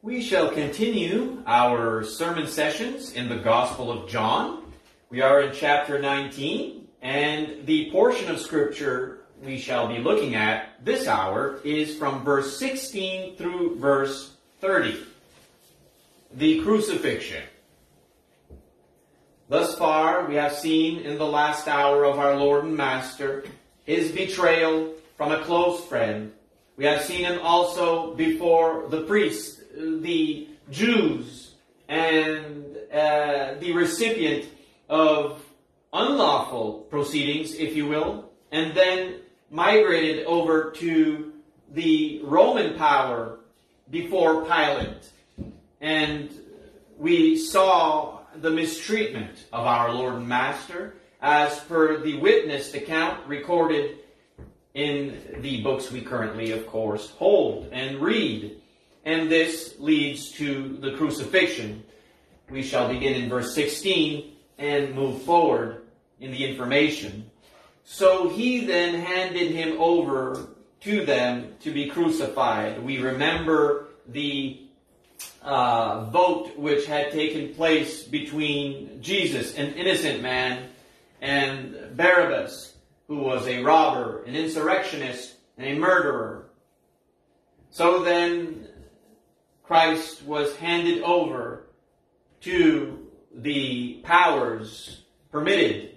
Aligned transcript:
We 0.00 0.22
shall 0.22 0.50
continue 0.50 1.42
our 1.44 2.04
sermon 2.04 2.46
sessions 2.46 3.14
in 3.14 3.28
the 3.28 3.38
Gospel 3.38 3.90
of 3.90 4.08
John. 4.08 4.72
We 5.10 5.22
are 5.22 5.40
in 5.40 5.52
chapter 5.52 5.98
19, 5.98 6.86
and 7.02 7.66
the 7.66 7.90
portion 7.90 8.30
of 8.30 8.38
Scripture 8.38 9.26
we 9.42 9.58
shall 9.58 9.88
be 9.88 9.98
looking 9.98 10.36
at 10.36 10.84
this 10.84 11.08
hour 11.08 11.58
is 11.64 11.96
from 11.96 12.22
verse 12.22 12.56
16 12.60 13.34
through 13.34 13.80
verse 13.80 14.34
30. 14.60 15.04
The 16.32 16.62
crucifixion. 16.62 17.42
Thus 19.48 19.76
far, 19.76 20.26
we 20.26 20.36
have 20.36 20.52
seen 20.52 21.00
in 21.00 21.18
the 21.18 21.26
last 21.26 21.66
hour 21.66 22.04
of 22.04 22.20
our 22.20 22.36
Lord 22.36 22.66
and 22.66 22.76
Master 22.76 23.42
his 23.84 24.12
betrayal 24.12 24.94
from 25.16 25.32
a 25.32 25.42
close 25.42 25.84
friend. 25.86 26.32
We 26.76 26.84
have 26.84 27.02
seen 27.02 27.24
him 27.24 27.40
also 27.42 28.14
before 28.14 28.86
the 28.88 29.02
priests 29.02 29.57
the 29.78 30.48
Jews 30.70 31.54
and 31.88 32.76
uh, 32.92 33.54
the 33.60 33.72
recipient 33.72 34.46
of 34.88 35.42
unlawful 35.92 36.86
proceedings, 36.90 37.54
if 37.54 37.76
you 37.76 37.86
will, 37.86 38.30
and 38.50 38.74
then 38.74 39.20
migrated 39.50 40.26
over 40.26 40.72
to 40.72 41.32
the 41.72 42.20
Roman 42.24 42.76
power 42.76 43.38
before 43.90 44.44
Pilate. 44.44 45.10
And 45.80 46.30
we 46.98 47.38
saw 47.38 48.20
the 48.36 48.50
mistreatment 48.50 49.46
of 49.52 49.66
our 49.66 49.92
Lord 49.92 50.14
and 50.14 50.28
Master 50.28 50.94
as 51.20 51.58
per 51.60 51.98
the 51.98 52.18
witness 52.18 52.74
account 52.74 53.26
recorded 53.26 53.98
in 54.74 55.18
the 55.40 55.62
books 55.62 55.90
we 55.90 56.02
currently, 56.02 56.52
of 56.52 56.66
course, 56.66 57.10
hold 57.10 57.68
and 57.72 58.00
read 58.00 58.60
and 59.04 59.30
this 59.30 59.76
leads 59.78 60.32
to 60.32 60.76
the 60.80 60.92
crucifixion. 60.92 61.84
We 62.50 62.62
shall 62.62 62.88
begin 62.88 63.14
in 63.14 63.28
verse 63.28 63.54
16 63.54 64.32
and 64.58 64.94
move 64.94 65.22
forward 65.22 65.82
in 66.20 66.30
the 66.30 66.44
information. 66.44 67.30
So 67.84 68.28
he 68.28 68.66
then 68.66 69.00
handed 69.00 69.52
him 69.52 69.80
over 69.80 70.48
to 70.80 71.04
them 71.04 71.54
to 71.60 71.72
be 71.72 71.88
crucified. 71.88 72.82
We 72.82 72.98
remember 72.98 73.88
the 74.06 74.60
uh, 75.42 76.04
vote 76.10 76.56
which 76.56 76.86
had 76.86 77.10
taken 77.10 77.54
place 77.54 78.02
between 78.04 79.02
Jesus, 79.02 79.54
an 79.56 79.74
innocent 79.74 80.22
man, 80.22 80.68
and 81.20 81.96
Barabbas, 81.96 82.74
who 83.08 83.18
was 83.18 83.46
a 83.48 83.62
robber, 83.62 84.22
an 84.24 84.36
insurrectionist, 84.36 85.34
and 85.56 85.66
a 85.66 85.78
murderer. 85.78 86.50
So 87.70 88.04
then 88.04 88.67
Christ 89.68 90.24
was 90.24 90.56
handed 90.56 91.02
over 91.02 91.66
to 92.40 93.06
the 93.34 94.00
powers 94.02 95.02
permitted 95.30 95.90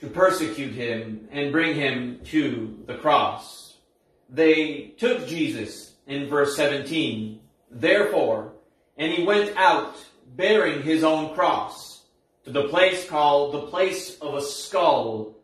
to 0.00 0.08
persecute 0.08 0.74
him 0.74 1.26
and 1.32 1.50
bring 1.50 1.74
him 1.74 2.20
to 2.26 2.80
the 2.86 2.96
cross. 2.96 3.78
They 4.28 4.92
took 4.98 5.26
Jesus 5.26 5.94
in 6.06 6.28
verse 6.28 6.54
17, 6.54 7.40
therefore, 7.70 8.52
and 8.98 9.10
he 9.10 9.24
went 9.24 9.56
out 9.56 9.96
bearing 10.36 10.82
his 10.82 11.04
own 11.04 11.34
cross 11.34 12.02
to 12.44 12.50
the 12.50 12.68
place 12.68 13.08
called 13.08 13.54
the 13.54 13.68
place 13.68 14.18
of 14.18 14.34
a 14.34 14.42
skull, 14.42 15.34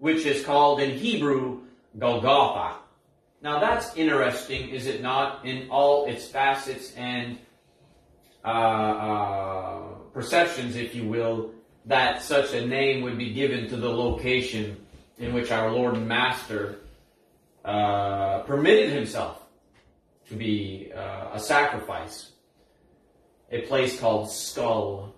which 0.00 0.26
is 0.26 0.44
called 0.44 0.80
in 0.80 0.98
Hebrew 0.98 1.62
Golgotha. 1.98 2.76
Now 3.42 3.60
that's 3.60 3.96
interesting, 3.96 4.70
is 4.70 4.86
it 4.86 5.02
not, 5.02 5.44
in 5.44 5.68
all 5.70 6.06
its 6.06 6.26
facets 6.26 6.92
and 6.94 7.38
uh, 8.44 8.48
uh, 8.48 9.82
perceptions, 10.12 10.76
if 10.76 10.94
you 10.94 11.06
will, 11.08 11.52
that 11.84 12.22
such 12.22 12.54
a 12.54 12.66
name 12.66 13.02
would 13.02 13.18
be 13.18 13.32
given 13.32 13.68
to 13.68 13.76
the 13.76 13.88
location 13.88 14.76
in 15.18 15.32
which 15.32 15.50
our 15.50 15.70
Lord 15.70 15.94
and 15.94 16.08
Master 16.08 16.78
uh, 17.64 18.40
permitted 18.40 18.92
himself 18.92 19.42
to 20.28 20.34
be 20.34 20.92
uh, 20.94 21.30
a 21.32 21.40
sacrifice. 21.40 22.30
A 23.52 23.62
place 23.62 23.98
called 24.00 24.30
Skull. 24.30 25.14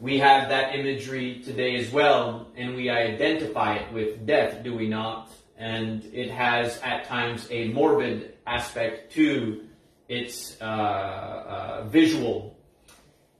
We 0.00 0.18
have 0.18 0.48
that 0.48 0.74
imagery 0.74 1.42
today 1.44 1.76
as 1.76 1.90
well, 1.92 2.48
and 2.56 2.74
we 2.74 2.88
identify 2.88 3.76
it 3.76 3.92
with 3.92 4.26
death, 4.26 4.62
do 4.64 4.74
we 4.74 4.88
not? 4.88 5.30
And 5.62 6.04
it 6.12 6.28
has 6.28 6.80
at 6.82 7.04
times 7.04 7.46
a 7.48 7.68
morbid 7.68 8.34
aspect 8.48 9.12
to 9.12 9.62
its 10.08 10.60
uh, 10.60 10.64
uh, 10.64 11.84
visual. 11.84 12.58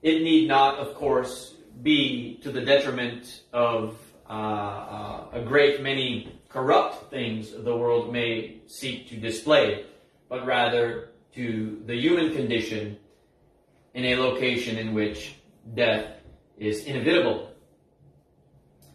It 0.01 0.23
need 0.23 0.47
not, 0.47 0.79
of 0.79 0.95
course, 0.95 1.55
be 1.81 2.39
to 2.43 2.49
the 2.49 2.61
detriment 2.61 3.41
of 3.51 3.97
uh, 4.29 4.33
uh, 4.33 5.25
a 5.33 5.41
great 5.41 5.83
many 5.83 6.39
corrupt 6.47 7.11
things 7.11 7.51
the 7.51 7.75
world 7.75 8.13
may 8.13 8.61
seek 8.67 9.09
to 9.09 9.17
display, 9.17 9.85
but 10.29 10.45
rather 10.45 11.09
to 11.35 11.83
the 11.87 11.95
human 11.95 12.33
condition 12.33 12.97
in 13.95 14.05
a 14.05 14.15
location 14.15 14.77
in 14.77 14.93
which 14.93 15.35
death 15.73 16.05
is 16.57 16.85
inevitable. 16.85 17.51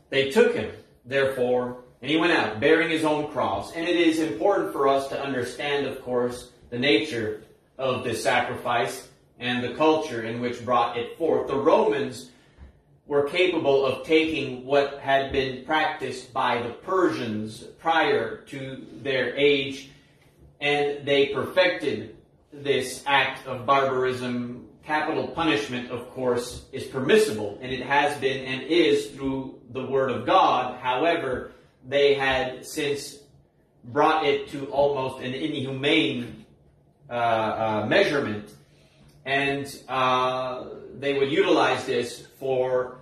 They 0.09 0.31
took 0.31 0.55
him, 0.55 0.71
therefore, 1.05 1.85
and 2.01 2.11
he 2.11 2.17
went 2.17 2.33
out 2.33 2.61
bearing 2.61 2.91
his 2.91 3.05
own 3.05 3.31
cross. 3.33 3.73
And 3.73 3.89
it 3.89 3.97
is 3.97 4.21
important 4.21 4.73
for 4.73 4.89
us 4.89 5.09
to 5.09 5.21
understand, 5.21 5.87
of 5.87 6.03
course, 6.03 6.51
the 6.71 6.79
nature 6.79 7.43
of 7.77 8.05
this 8.05 8.23
sacrifice 8.23 9.09
and 9.39 9.63
the 9.63 9.75
culture 9.75 10.23
in 10.23 10.41
which 10.41 10.65
brought 10.65 10.97
it 10.97 11.17
forth. 11.17 11.49
The 11.49 11.57
Romans 11.57 12.31
were 13.07 13.25
capable 13.25 13.87
of 13.87 14.07
taking 14.07 14.65
what 14.65 14.99
had 15.01 15.33
been 15.33 15.65
practiced 15.65 16.33
by 16.33 16.63
the 16.63 16.71
Persians 16.71 17.63
prior 17.79 18.39
to 18.49 18.87
their 19.03 19.35
age, 19.35 19.91
and 20.61 21.07
they 21.07 21.29
perfected 21.29 22.17
this 22.53 23.03
act 23.07 23.47
of 23.47 23.65
barbarism. 23.67 24.67
Capital 24.85 25.29
punishment, 25.29 25.91
of 25.91 26.09
course, 26.11 26.65
is 26.73 26.85
permissible, 26.85 27.59
and 27.61 27.71
it 27.71 27.83
has 27.83 28.17
been 28.19 28.45
and 28.45 28.63
is 28.63 29.09
through 29.09 29.59
the 29.71 29.85
Word 29.85 30.11
of 30.11 30.25
God. 30.25 30.79
However, 30.81 31.53
they 31.87 32.15
had 32.15 32.67
since 32.67 33.19
brought 33.85 34.27
it 34.27 34.49
to 34.49 34.67
almost 34.67 35.23
an 35.23 35.35
inhumane 35.35 36.45
uh, 37.11 37.13
uh, 37.13 37.87
measurement, 37.89 38.51
and 39.25 39.83
uh, 39.89 40.65
they 40.99 41.19
would 41.19 41.31
utilize 41.31 41.85
this 41.87 42.27
for 42.39 42.99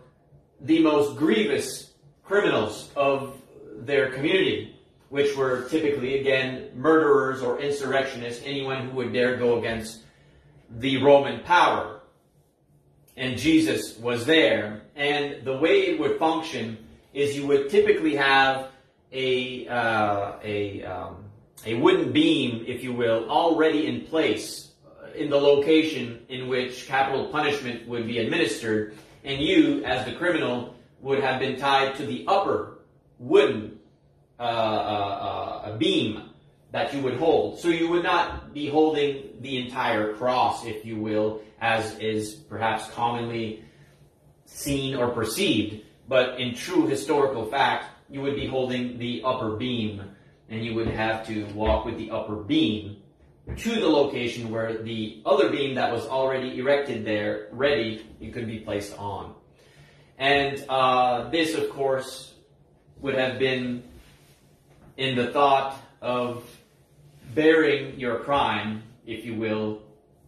the 0.60 0.81
most 0.81 1.16
grievous 1.16 1.92
criminals 2.25 2.91
of 2.97 3.41
their 3.78 4.12
community, 4.12 4.76
which 5.08 5.37
were 5.37 5.69
typically, 5.69 6.19
again, 6.20 6.70
murderers 6.75 7.43
or 7.43 7.60
insurrectionists, 7.60 8.43
anyone 8.44 8.88
who 8.88 8.97
would 8.97 9.12
dare 9.12 9.37
go 9.37 9.58
against 9.58 10.03
the 10.78 11.03
Roman 11.03 11.43
power. 11.44 12.00
And 13.16 13.38
Jesus 13.38 13.97
was 13.98 14.26
there. 14.26 14.82
And 14.94 15.44
the 15.44 15.56
way 15.56 15.87
it 15.88 16.00
would 16.00 16.19
function 16.19 16.85
is 17.16 17.34
you 17.34 17.47
would 17.47 17.71
typically 17.71 18.15
have 18.15 18.69
a, 19.10 19.66
uh, 19.69 20.32
a, 20.44 20.84
um, 20.84 21.25
a 21.65 21.72
wooden 21.72 22.12
beam, 22.12 22.62
if 22.69 22.84
you 22.84 22.93
will, 22.93 23.28
already 23.31 23.87
in 23.87 24.03
place 24.03 24.72
uh, 24.87 25.10
in 25.12 25.31
the 25.31 25.37
location 25.37 26.21
in 26.28 26.47
which 26.47 26.87
capital 26.87 27.28
punishment 27.28 27.88
would 27.88 28.06
be 28.06 28.19
administered, 28.19 28.94
and 29.25 29.41
you, 29.41 29.82
as 29.84 30.05
the 30.05 30.12
criminal, 30.12 30.76
would 31.00 31.21
have 31.21 31.41
been 31.41 31.59
tied 31.59 31.97
to 31.97 32.05
the 32.05 32.22
upper 32.28 32.81
wooden 33.19 33.78
uh, 34.38 34.43
uh, 34.43 35.62
uh 35.65 35.76
beam 35.78 36.28
that 36.72 36.93
you 36.93 37.00
would 37.00 37.16
hold. 37.16 37.59
So 37.59 37.69
you 37.69 37.88
would 37.88 38.03
not 38.03 38.53
be 38.53 38.69
holding 38.69 39.38
the 39.41 39.56
entire 39.56 40.12
cross, 40.12 40.67
if 40.67 40.85
you 40.85 40.96
will, 40.96 41.40
as 41.62 41.99
is 41.99 42.35
perhaps 42.35 42.90
commonly 42.90 43.64
seen 44.44 44.94
or 44.94 45.08
perceived, 45.08 45.82
but 46.08 46.41
in 46.41 46.55
true 46.55 46.87
historical 46.87 47.47
fact, 47.47 47.87
you 48.08 48.20
would 48.23 48.37
be 48.37 48.47
holding 48.47 48.99
the 48.99 49.23
upper 49.25 49.56
beam, 49.56 50.03
and 50.49 50.64
you 50.64 50.75
would 50.75 50.88
have 50.88 51.26
to 51.26 51.44
walk 51.55 51.85
with 51.85 51.99
the 51.99 52.11
upper 52.11 52.37
beam 52.37 53.03
to 53.56 53.75
the 53.76 53.88
location 53.88 54.50
where 54.50 54.82
the 54.82 55.23
other 55.25 55.50
beam 55.50 55.76
that 55.76 55.93
was 55.93 56.06
already 56.06 56.58
erected 56.58 57.05
there, 57.05 57.49
ready, 57.53 58.05
you 58.20 58.32
could 58.32 58.47
be 58.47 58.58
placed 58.58 58.97
on. 58.99 59.35
And 60.19 60.64
uh, 60.69 61.31
this, 61.31 61.55
of 61.55 61.70
course, 61.70 62.35
would 63.00 63.14
have 63.14 63.38
been 63.38 63.85
in 64.97 65.17
the 65.17 65.29
thought 65.29 65.81
of 66.00 66.44
bearing 67.35 68.00
your 68.00 68.20
crime, 68.20 68.82
if 69.06 69.25
you 69.25 69.35
will, 69.35 69.82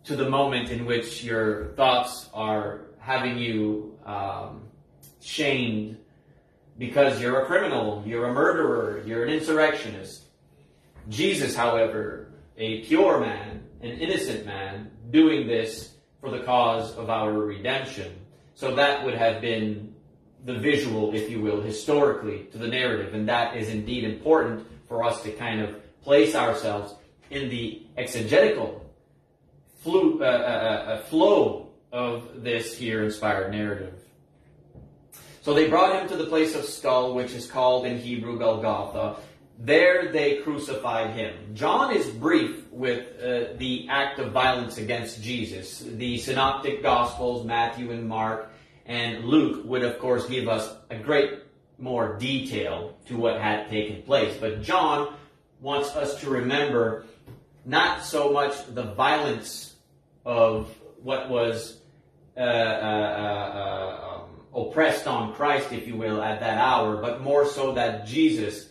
to 0.05 0.15
the 0.15 0.29
moment 0.29 0.71
in 0.71 0.87
which 0.87 1.25
your 1.25 1.69
thoughts 1.75 2.29
are 2.33 2.83
having 2.99 3.39
you 3.39 3.99
um, 4.05 4.68
shamed 5.21 5.99
because 6.79 7.21
you're 7.21 7.43
a 7.43 7.47
criminal, 7.47 8.03
you're 8.07 8.27
a 8.27 8.33
murderer, 8.33 9.03
you're 9.05 9.25
an 9.25 9.31
insurrectionist. 9.31 10.23
Jesus, 11.09 11.57
however, 11.57 12.29
a 12.57 12.85
pure 12.85 13.21
man, 13.21 13.63
an 13.83 13.91
innocent 13.91 14.47
man, 14.47 14.91
doing 15.11 15.47
this 15.47 15.95
for 16.21 16.31
the 16.31 16.41
cause 16.41 16.95
of 16.97 17.11
our 17.11 17.33
redemption. 17.33 18.15
So 18.55 18.75
that 18.77 19.05
would 19.05 19.15
have 19.15 19.41
been 19.41 19.95
the 20.45 20.55
visual, 20.55 21.15
if 21.15 21.31
you 21.31 21.41
will, 21.41 21.61
historically 21.61 22.45
to 22.53 22.59
the 22.59 22.69
narrative. 22.69 23.15
And 23.15 23.29
that 23.29 23.57
is 23.57 23.69
indeed 23.69 24.05
important 24.05 24.67
for 24.89 25.05
us 25.05 25.23
to 25.23 25.33
kind 25.33 25.61
of 25.61 25.77
place 26.03 26.35
ourselves 26.35 26.95
in 27.31 27.49
the 27.49 27.83
exegetical 27.97 28.85
flu, 29.83 30.23
uh, 30.23 30.25
uh, 30.25 30.29
uh, 30.29 30.99
flow 31.03 31.69
of 31.93 32.43
this 32.43 32.77
here 32.77 33.05
inspired 33.05 33.51
narrative. 33.51 33.95
So 35.43 35.55
they 35.55 35.69
brought 35.69 36.01
him 36.01 36.09
to 36.09 36.17
the 36.17 36.27
place 36.27 36.55
of 36.55 36.65
skull, 36.65 37.15
which 37.15 37.33
is 37.33 37.47
called 37.47 37.87
in 37.87 37.99
Hebrew 37.99 38.39
Golgotha. 38.39 39.17
There 39.59 40.13
they 40.13 40.37
crucified 40.37 41.11
him. 41.11 41.35
John 41.55 41.95
is 41.95 42.09
brief 42.09 42.71
with 42.71 43.07
uh, 43.21 43.57
the 43.57 43.87
act 43.89 44.19
of 44.21 44.33
violence 44.33 44.79
against 44.79 45.23
Jesus. 45.23 45.81
The 45.81 46.19
synoptic 46.19 46.83
gospels, 46.83 47.45
Matthew 47.45 47.91
and 47.91 48.09
Mark, 48.09 48.51
and 48.87 49.25
Luke 49.25 49.65
would 49.65 49.83
of 49.83 49.99
course 49.99 50.27
give 50.27 50.49
us 50.49 50.73
a 50.91 50.97
great 50.97 51.41
more 51.79 52.17
detail 52.19 52.97
to 53.07 53.17
what 53.17 53.41
had 53.41 53.69
taken 53.69 54.03
place. 54.03 54.37
But 54.41 54.63
John 54.63 55.15
wants 55.61 55.95
us 55.97 56.21
to 56.21 56.31
remember 56.31 57.05
not 57.65 58.05
so 58.05 58.33
much 58.33 58.55
the 58.75 58.83
violence 58.95 59.75
of 60.25 60.69
what 61.03 61.29
was 61.29 61.79
uh, 62.37 62.41
uh, 62.41 62.45
uh, 62.45 64.05
um, 64.05 64.08
oppressed 64.67 65.07
on 65.07 65.35
Christ, 65.35 65.73
if 65.73 65.87
you 65.87 65.97
will, 65.97 66.23
at 66.23 66.41
that 66.41 66.59
hour, 66.59 66.97
but 66.97 67.23
more 67.23 67.47
so 67.47 67.73
that 67.75 68.07
Jesus, 68.07 68.69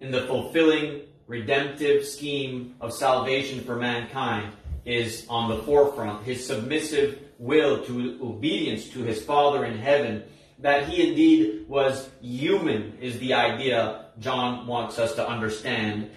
in 0.00 0.10
the 0.10 0.26
fulfilling 0.26 1.02
redemptive 1.26 2.04
scheme 2.06 2.74
of 2.80 2.92
salvation 2.92 3.64
for 3.64 3.76
mankind, 3.76 4.52
is 4.84 5.26
on 5.28 5.48
the 5.48 5.62
forefront. 5.62 6.24
His 6.24 6.46
submissive 6.46 7.18
will 7.38 7.84
to 7.84 8.18
obedience 8.22 8.90
to 8.90 9.00
his 9.00 9.22
Father 9.22 9.64
in 9.64 9.78
heaven, 9.78 10.22
that 10.58 10.88
he 10.88 11.08
indeed 11.08 11.68
was 11.68 12.08
human, 12.20 12.98
is 13.00 13.18
the 13.18 13.34
idea 13.34 14.06
John 14.20 14.66
wants 14.66 14.98
us 14.98 15.14
to 15.14 15.26
understand. 15.26 16.10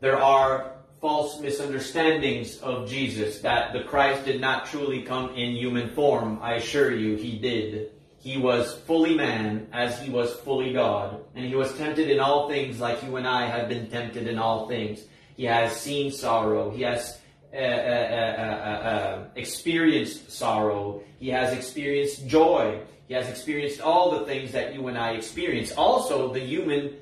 There 0.00 0.20
are 0.20 0.72
false 1.00 1.40
misunderstandings 1.40 2.58
of 2.58 2.88
Jesus 2.88 3.40
that 3.40 3.72
the 3.72 3.84
Christ 3.84 4.24
did 4.24 4.40
not 4.40 4.66
truly 4.66 5.02
come 5.02 5.30
in 5.34 5.54
human 5.54 5.90
form. 5.90 6.40
I 6.42 6.54
assure 6.54 6.94
you, 6.94 7.16
he 7.16 7.38
did. 7.38 7.92
He 8.20 8.36
was 8.36 8.74
fully 8.86 9.14
man 9.14 9.68
as 9.72 10.00
he 10.00 10.10
was 10.10 10.34
fully 10.34 10.72
God. 10.72 11.24
And 11.34 11.44
he 11.44 11.54
was 11.54 11.76
tempted 11.78 12.10
in 12.10 12.18
all 12.18 12.48
things 12.48 12.80
like 12.80 13.02
you 13.02 13.16
and 13.16 13.26
I 13.26 13.46
have 13.46 13.68
been 13.68 13.88
tempted 13.88 14.26
in 14.26 14.38
all 14.38 14.68
things. 14.68 15.04
He 15.36 15.44
has 15.44 15.76
seen 15.80 16.10
sorrow. 16.10 16.70
He 16.70 16.82
has 16.82 17.18
uh, 17.54 17.56
uh, 17.56 17.60
uh, 17.60 19.24
experienced 19.36 20.32
sorrow. 20.32 21.02
He 21.20 21.28
has 21.28 21.52
experienced 21.52 22.26
joy. 22.26 22.80
He 23.06 23.14
has 23.14 23.28
experienced 23.28 23.80
all 23.80 24.10
the 24.10 24.26
things 24.26 24.52
that 24.52 24.74
you 24.74 24.88
and 24.88 24.98
I 24.98 25.12
experience. 25.12 25.72
Also, 25.72 26.32
the 26.32 26.40
human 26.40 26.96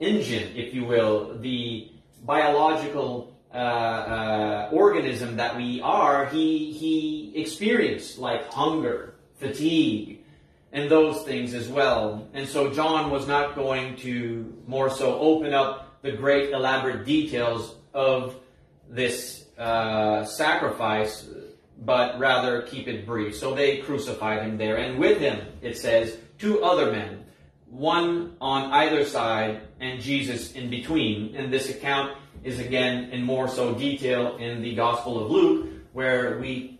engine, 0.00 0.56
if 0.56 0.72
you 0.72 0.84
will, 0.84 1.36
the 1.38 1.90
biological 2.24 3.36
uh, 3.52 3.56
uh, 3.56 4.70
organism 4.72 5.36
that 5.36 5.56
we 5.56 5.80
are, 5.80 6.26
he, 6.26 6.72
he 6.72 7.32
experienced 7.34 8.18
like 8.18 8.52
hunger, 8.52 9.14
fatigue, 9.38 10.17
and 10.78 10.90
those 10.90 11.22
things 11.22 11.54
as 11.54 11.68
well. 11.68 12.28
And 12.34 12.48
so 12.48 12.72
John 12.72 13.10
was 13.10 13.26
not 13.26 13.54
going 13.54 13.96
to 13.96 14.54
more 14.66 14.90
so 14.90 15.18
open 15.18 15.52
up 15.52 16.00
the 16.02 16.12
great 16.12 16.50
elaborate 16.50 17.04
details 17.04 17.74
of 17.92 18.36
this 18.88 19.46
uh, 19.58 20.24
sacrifice, 20.24 21.28
but 21.84 22.18
rather 22.18 22.62
keep 22.62 22.86
it 22.86 23.04
brief. 23.04 23.36
So 23.36 23.54
they 23.54 23.78
crucified 23.78 24.42
him 24.42 24.56
there, 24.56 24.76
and 24.76 24.98
with 24.98 25.18
him, 25.18 25.40
it 25.62 25.76
says, 25.76 26.16
two 26.38 26.62
other 26.62 26.92
men 26.92 27.24
one 27.70 28.34
on 28.40 28.72
either 28.72 29.04
side 29.04 29.60
and 29.78 30.00
Jesus 30.00 30.52
in 30.52 30.70
between. 30.70 31.36
And 31.36 31.52
this 31.52 31.68
account 31.68 32.16
is 32.42 32.58
again 32.60 33.10
in 33.10 33.22
more 33.22 33.46
so 33.46 33.74
detail 33.74 34.38
in 34.38 34.62
the 34.62 34.74
Gospel 34.74 35.22
of 35.22 35.30
Luke, 35.30 35.68
where 35.92 36.38
we 36.38 36.77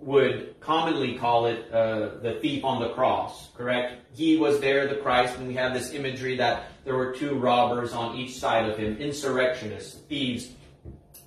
would 0.00 0.60
commonly 0.60 1.14
call 1.14 1.46
it 1.46 1.70
uh, 1.72 2.18
the 2.22 2.38
thief 2.40 2.64
on 2.64 2.80
the 2.80 2.90
cross, 2.90 3.48
correct? 3.56 3.94
He 4.14 4.36
was 4.36 4.60
there, 4.60 4.86
the 4.86 4.96
Christ, 4.96 5.36
and 5.38 5.48
we 5.48 5.54
have 5.54 5.74
this 5.74 5.92
imagery 5.92 6.36
that 6.36 6.70
there 6.84 6.94
were 6.94 7.12
two 7.12 7.34
robbers 7.34 7.92
on 7.92 8.16
each 8.16 8.36
side 8.36 8.68
of 8.68 8.78
him, 8.78 8.96
insurrectionists, 8.98 9.98
thieves. 10.08 10.50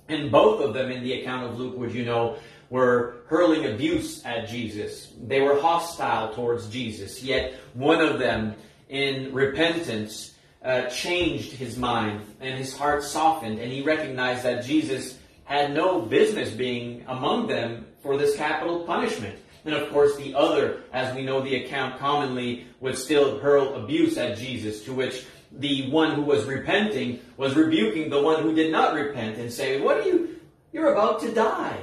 And 0.08 0.32
both 0.32 0.60
of 0.62 0.74
them 0.74 0.90
in 0.90 1.02
the 1.02 1.20
account 1.20 1.46
of 1.46 1.58
Luke, 1.58 1.76
would 1.76 1.92
you 1.92 2.04
know, 2.04 2.38
were 2.70 3.16
hurling 3.26 3.66
abuse 3.66 4.24
at 4.24 4.48
Jesus. 4.48 5.12
They 5.22 5.40
were 5.40 5.60
hostile 5.60 6.32
towards 6.34 6.68
Jesus, 6.68 7.22
yet 7.22 7.54
one 7.74 8.00
of 8.00 8.18
them 8.18 8.54
in 8.88 9.34
repentance 9.34 10.34
uh, 10.64 10.86
changed 10.86 11.52
his 11.52 11.76
mind 11.76 12.22
and 12.40 12.58
his 12.58 12.76
heart 12.76 13.04
softened, 13.04 13.58
and 13.58 13.70
he 13.70 13.82
recognized 13.82 14.44
that 14.44 14.64
Jesus 14.64 15.18
had 15.44 15.74
no 15.74 16.00
business 16.00 16.50
being 16.50 17.04
among 17.08 17.46
them 17.46 17.86
for 18.02 18.16
this 18.16 18.36
capital 18.36 18.80
punishment. 18.80 19.38
And 19.64 19.74
of 19.74 19.90
course, 19.92 20.16
the 20.16 20.34
other, 20.34 20.82
as 20.92 21.14
we 21.14 21.22
know 21.22 21.40
the 21.40 21.64
account 21.64 21.98
commonly, 21.98 22.66
would 22.80 22.98
still 22.98 23.38
hurl 23.38 23.74
abuse 23.76 24.18
at 24.18 24.36
Jesus, 24.36 24.84
to 24.84 24.92
which 24.92 25.24
the 25.52 25.90
one 25.90 26.14
who 26.14 26.22
was 26.22 26.44
repenting 26.44 27.20
was 27.36 27.54
rebuking 27.54 28.10
the 28.10 28.20
one 28.20 28.42
who 28.42 28.54
did 28.54 28.72
not 28.72 28.94
repent 28.94 29.38
and 29.38 29.52
say, 29.52 29.80
What 29.80 29.98
are 29.98 30.02
you? 30.02 30.40
You're 30.72 30.92
about 30.92 31.20
to 31.20 31.32
die. 31.32 31.78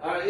Uh, 0.00 0.20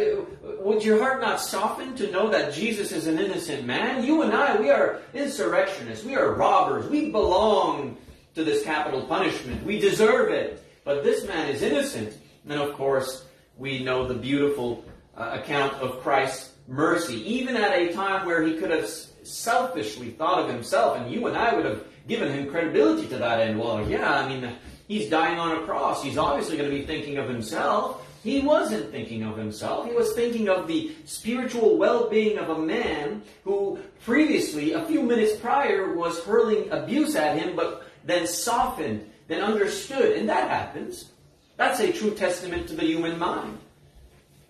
would 0.59 0.83
your 0.83 1.01
heart 1.01 1.21
not 1.21 1.41
soften 1.41 1.95
to 1.95 2.11
know 2.11 2.29
that 2.29 2.53
Jesus 2.53 2.91
is 2.91 3.07
an 3.07 3.19
innocent 3.19 3.65
man? 3.65 4.03
You 4.03 4.23
and 4.23 4.33
I, 4.33 4.57
we 4.57 4.71
are 4.71 5.01
insurrectionists. 5.15 6.05
We 6.05 6.17
are 6.17 6.33
robbers. 6.33 6.89
We 6.89 7.11
belong 7.11 7.97
to 8.35 8.43
this 8.43 8.65
capital 8.65 9.03
punishment. 9.03 9.65
We 9.65 9.79
deserve 9.79 10.33
it. 10.33 10.65
But 10.83 11.05
this 11.05 11.25
man 11.27 11.49
is 11.49 11.63
innocent. 11.63 12.17
And 12.49 12.61
of 12.61 12.73
course, 12.73 13.27
we 13.59 13.85
know 13.85 14.09
the 14.09 14.15
beautiful 14.15 14.85
uh, 15.17 15.39
account 15.41 15.75
of 15.75 16.01
Christ's 16.01 16.53
mercy, 16.69 17.17
even 17.29 17.57
at 17.57 17.73
a 17.73 17.93
time 17.93 18.27
where 18.27 18.43
he 18.43 18.57
could 18.57 18.71
have 18.71 18.89
selfishly 18.89 20.11
thought 20.11 20.39
of 20.39 20.49
himself, 20.49 20.97
and 20.97 21.11
you 21.11 21.27
and 21.27 21.37
I 21.37 21.55
would 21.55 21.65
have 21.65 21.85
given 22.09 22.33
him 22.33 22.49
credibility 22.49 23.07
to 23.09 23.19
that 23.19 23.41
end. 23.41 23.59
Well, 23.59 23.89
yeah, 23.89 24.21
I 24.21 24.29
mean, 24.29 24.53
he's 24.89 25.11
dying 25.11 25.39
on 25.39 25.59
a 25.59 25.67
cross. 25.67 26.03
He's 26.03 26.19
obviously 26.19 26.57
going 26.57 26.71
to 26.71 26.77
be 26.77 26.85
thinking 26.85 27.19
of 27.19 27.29
himself. 27.29 28.07
He 28.23 28.41
wasn't 28.41 28.91
thinking 28.91 29.23
of 29.23 29.37
himself. 29.37 29.87
He 29.87 29.95
was 29.95 30.13
thinking 30.13 30.49
of 30.49 30.67
the 30.67 30.95
spiritual 31.07 31.79
well-being 31.79 32.39
of 32.39 32.51
a 32.51 32.59
man 32.59 33.23
who 33.45 33.79
previously, 34.05 34.73
a 34.73 34.85
few 34.85 35.03
minutes 35.03 35.41
prior, 35.41 35.95
was 35.95 36.23
hurling 36.25 36.71
abuse 36.71 37.17
at 37.17 37.39
him, 37.39 37.57
but 37.57 37.87
then 38.05 38.27
softened, 38.27 39.11
then 39.29 39.41
understood. 39.41 40.19
And 40.19 40.29
that 40.29 40.51
happens. 40.51 41.13
That's 41.57 41.81
a 41.81 41.93
true 41.93 42.15
testament 42.15 42.69
to 42.69 42.75
the 42.75 42.85
human 42.85 43.19
mind. 43.19 43.59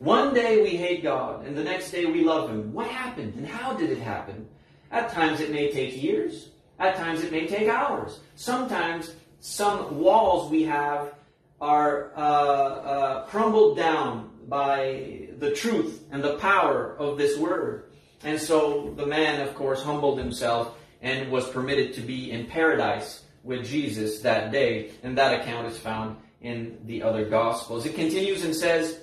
One 0.00 0.32
day 0.32 0.62
we 0.62 0.76
hate 0.76 1.02
God, 1.02 1.44
and 1.44 1.54
the 1.54 1.62
next 1.62 1.90
day 1.90 2.06
we 2.06 2.24
love 2.24 2.48
Him. 2.48 2.72
What 2.72 2.86
happened, 2.86 3.34
and 3.34 3.46
how 3.46 3.74
did 3.74 3.90
it 3.90 3.98
happen? 3.98 4.48
At 4.90 5.12
times 5.12 5.40
it 5.40 5.50
may 5.50 5.70
take 5.70 6.02
years. 6.02 6.48
At 6.78 6.96
times 6.96 7.22
it 7.22 7.30
may 7.30 7.46
take 7.46 7.68
hours. 7.68 8.18
Sometimes 8.34 9.14
some 9.40 9.98
walls 9.98 10.50
we 10.50 10.62
have 10.62 11.12
are 11.60 12.12
uh, 12.16 12.20
uh, 12.20 13.26
crumbled 13.26 13.76
down 13.76 14.30
by 14.48 15.28
the 15.38 15.50
truth 15.50 16.02
and 16.10 16.24
the 16.24 16.36
power 16.36 16.96
of 16.98 17.18
this 17.18 17.36
word. 17.36 17.90
And 18.24 18.40
so 18.40 18.94
the 18.96 19.04
man, 19.04 19.46
of 19.46 19.54
course, 19.54 19.82
humbled 19.82 20.18
himself 20.18 20.78
and 21.02 21.30
was 21.30 21.46
permitted 21.50 21.92
to 21.96 22.00
be 22.00 22.30
in 22.30 22.46
paradise 22.46 23.22
with 23.42 23.66
Jesus 23.66 24.20
that 24.20 24.50
day. 24.50 24.92
And 25.02 25.18
that 25.18 25.42
account 25.42 25.66
is 25.66 25.76
found 25.76 26.16
in 26.40 26.78
the 26.86 27.02
other 27.02 27.26
Gospels. 27.26 27.84
It 27.84 27.94
continues 27.94 28.44
and 28.44 28.54
says 28.54 29.00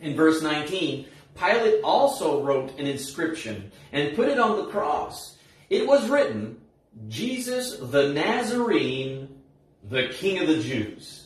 in 0.00 0.16
verse 0.16 0.42
19 0.42 1.06
Pilate 1.34 1.82
also 1.82 2.42
wrote 2.42 2.78
an 2.78 2.86
inscription 2.86 3.70
and 3.92 4.16
put 4.16 4.28
it 4.28 4.38
on 4.38 4.56
the 4.56 4.66
cross. 4.66 5.36
It 5.70 5.86
was 5.86 6.08
written, 6.08 6.60
Jesus 7.08 7.76
the 7.76 8.12
Nazarene, 8.12 9.40
the 9.88 10.08
King 10.08 10.40
of 10.40 10.48
the 10.48 10.60
Jews 10.60 11.20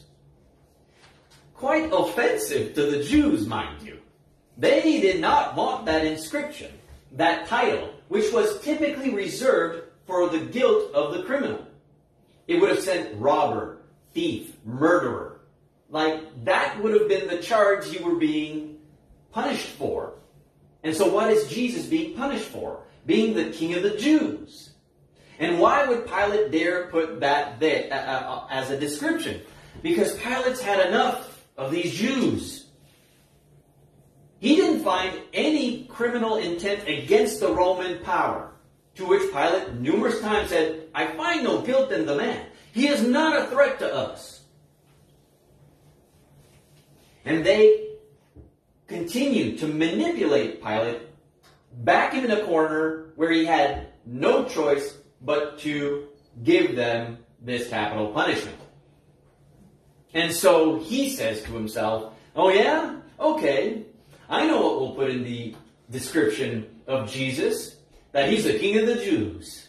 quite 1.64 1.90
offensive 1.94 2.74
to 2.74 2.82
the 2.90 3.02
Jews, 3.02 3.46
mind 3.46 3.80
you. 3.80 3.98
They 4.58 5.00
did 5.00 5.18
not 5.18 5.56
want 5.56 5.86
that 5.86 6.04
inscription, 6.04 6.70
that 7.12 7.46
title, 7.46 7.88
which 8.08 8.30
was 8.34 8.60
typically 8.60 9.08
reserved 9.14 9.88
for 10.06 10.28
the 10.28 10.40
guilt 10.40 10.92
of 10.92 11.14
the 11.14 11.22
criminal. 11.22 11.66
It 12.46 12.60
would 12.60 12.68
have 12.68 12.80
said 12.80 13.18
robber, 13.18 13.78
thief, 14.12 14.52
murderer. 14.66 15.23
Like, 15.90 16.44
that 16.44 16.82
would 16.82 16.92
have 16.98 17.08
been 17.08 17.28
the 17.28 17.38
charge 17.38 17.88
you 17.88 18.04
were 18.04 18.16
being 18.16 18.78
punished 19.32 19.66
for. 19.66 20.14
And 20.82 20.94
so 20.94 21.08
what 21.08 21.30
is 21.30 21.48
Jesus 21.48 21.86
being 21.86 22.14
punished 22.14 22.44
for? 22.44 22.82
Being 23.06 23.34
the 23.34 23.50
king 23.50 23.74
of 23.74 23.82
the 23.82 23.96
Jews. 23.96 24.70
And 25.38 25.58
why 25.58 25.86
would 25.86 26.06
Pilate 26.06 26.50
dare 26.50 26.86
put 26.86 27.20
that 27.20 27.58
there 27.58 27.92
uh, 27.92 27.96
uh, 27.96 28.46
as 28.50 28.70
a 28.70 28.78
description? 28.78 29.40
Because 29.82 30.16
Pilate's 30.16 30.60
had 30.60 30.86
enough 30.86 31.44
of 31.56 31.70
these 31.70 31.94
Jews. 31.94 32.66
He 34.38 34.56
didn't 34.56 34.84
find 34.84 35.20
any 35.32 35.84
criminal 35.84 36.36
intent 36.36 36.86
against 36.86 37.40
the 37.40 37.52
Roman 37.52 37.98
power. 38.00 38.52
To 38.96 39.06
which 39.06 39.32
Pilate 39.32 39.74
numerous 39.74 40.20
times 40.20 40.50
said, 40.50 40.88
I 40.94 41.06
find 41.08 41.42
no 41.42 41.62
guilt 41.62 41.90
in 41.90 42.06
the 42.06 42.14
man. 42.14 42.46
He 42.72 42.86
is 42.86 43.02
not 43.02 43.40
a 43.40 43.46
threat 43.46 43.78
to 43.80 43.92
us. 43.92 44.43
And 47.24 47.44
they 47.44 47.88
continued 48.86 49.58
to 49.60 49.66
manipulate 49.66 50.62
Pilate 50.62 51.02
back 51.78 52.14
in 52.14 52.28
the 52.28 52.42
corner 52.42 53.12
where 53.16 53.30
he 53.30 53.44
had 53.44 53.88
no 54.06 54.44
choice 54.44 54.98
but 55.22 55.58
to 55.60 56.08
give 56.42 56.76
them 56.76 57.18
this 57.40 57.68
capital 57.68 58.08
punishment. 58.08 58.58
And 60.12 60.32
so 60.32 60.78
he 60.78 61.10
says 61.10 61.42
to 61.42 61.52
himself, 61.52 62.14
Oh, 62.36 62.48
yeah? 62.50 62.96
Okay. 63.18 63.84
I 64.28 64.46
know 64.46 64.60
what 64.60 64.80
we'll 64.80 64.94
put 64.94 65.10
in 65.10 65.24
the 65.24 65.54
description 65.90 66.80
of 66.86 67.10
Jesus 67.10 67.76
that 68.12 68.28
he's 68.28 68.44
the 68.44 68.58
king 68.58 68.78
of 68.78 68.86
the 68.86 68.96
Jews. 68.96 69.68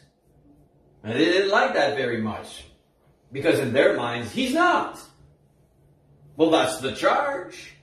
And 1.03 1.13
they 1.13 1.25
didn't 1.25 1.51
like 1.51 1.74
that 1.74 1.95
very 1.95 2.21
much 2.21 2.65
because 3.31 3.59
in 3.59 3.74
their 3.74 3.95
minds, 3.95 4.31
he's 4.31 4.53
not. 4.53 5.00
Well, 6.38 6.50
that's 6.50 6.80
the 6.80 6.94
charge. 6.94 7.74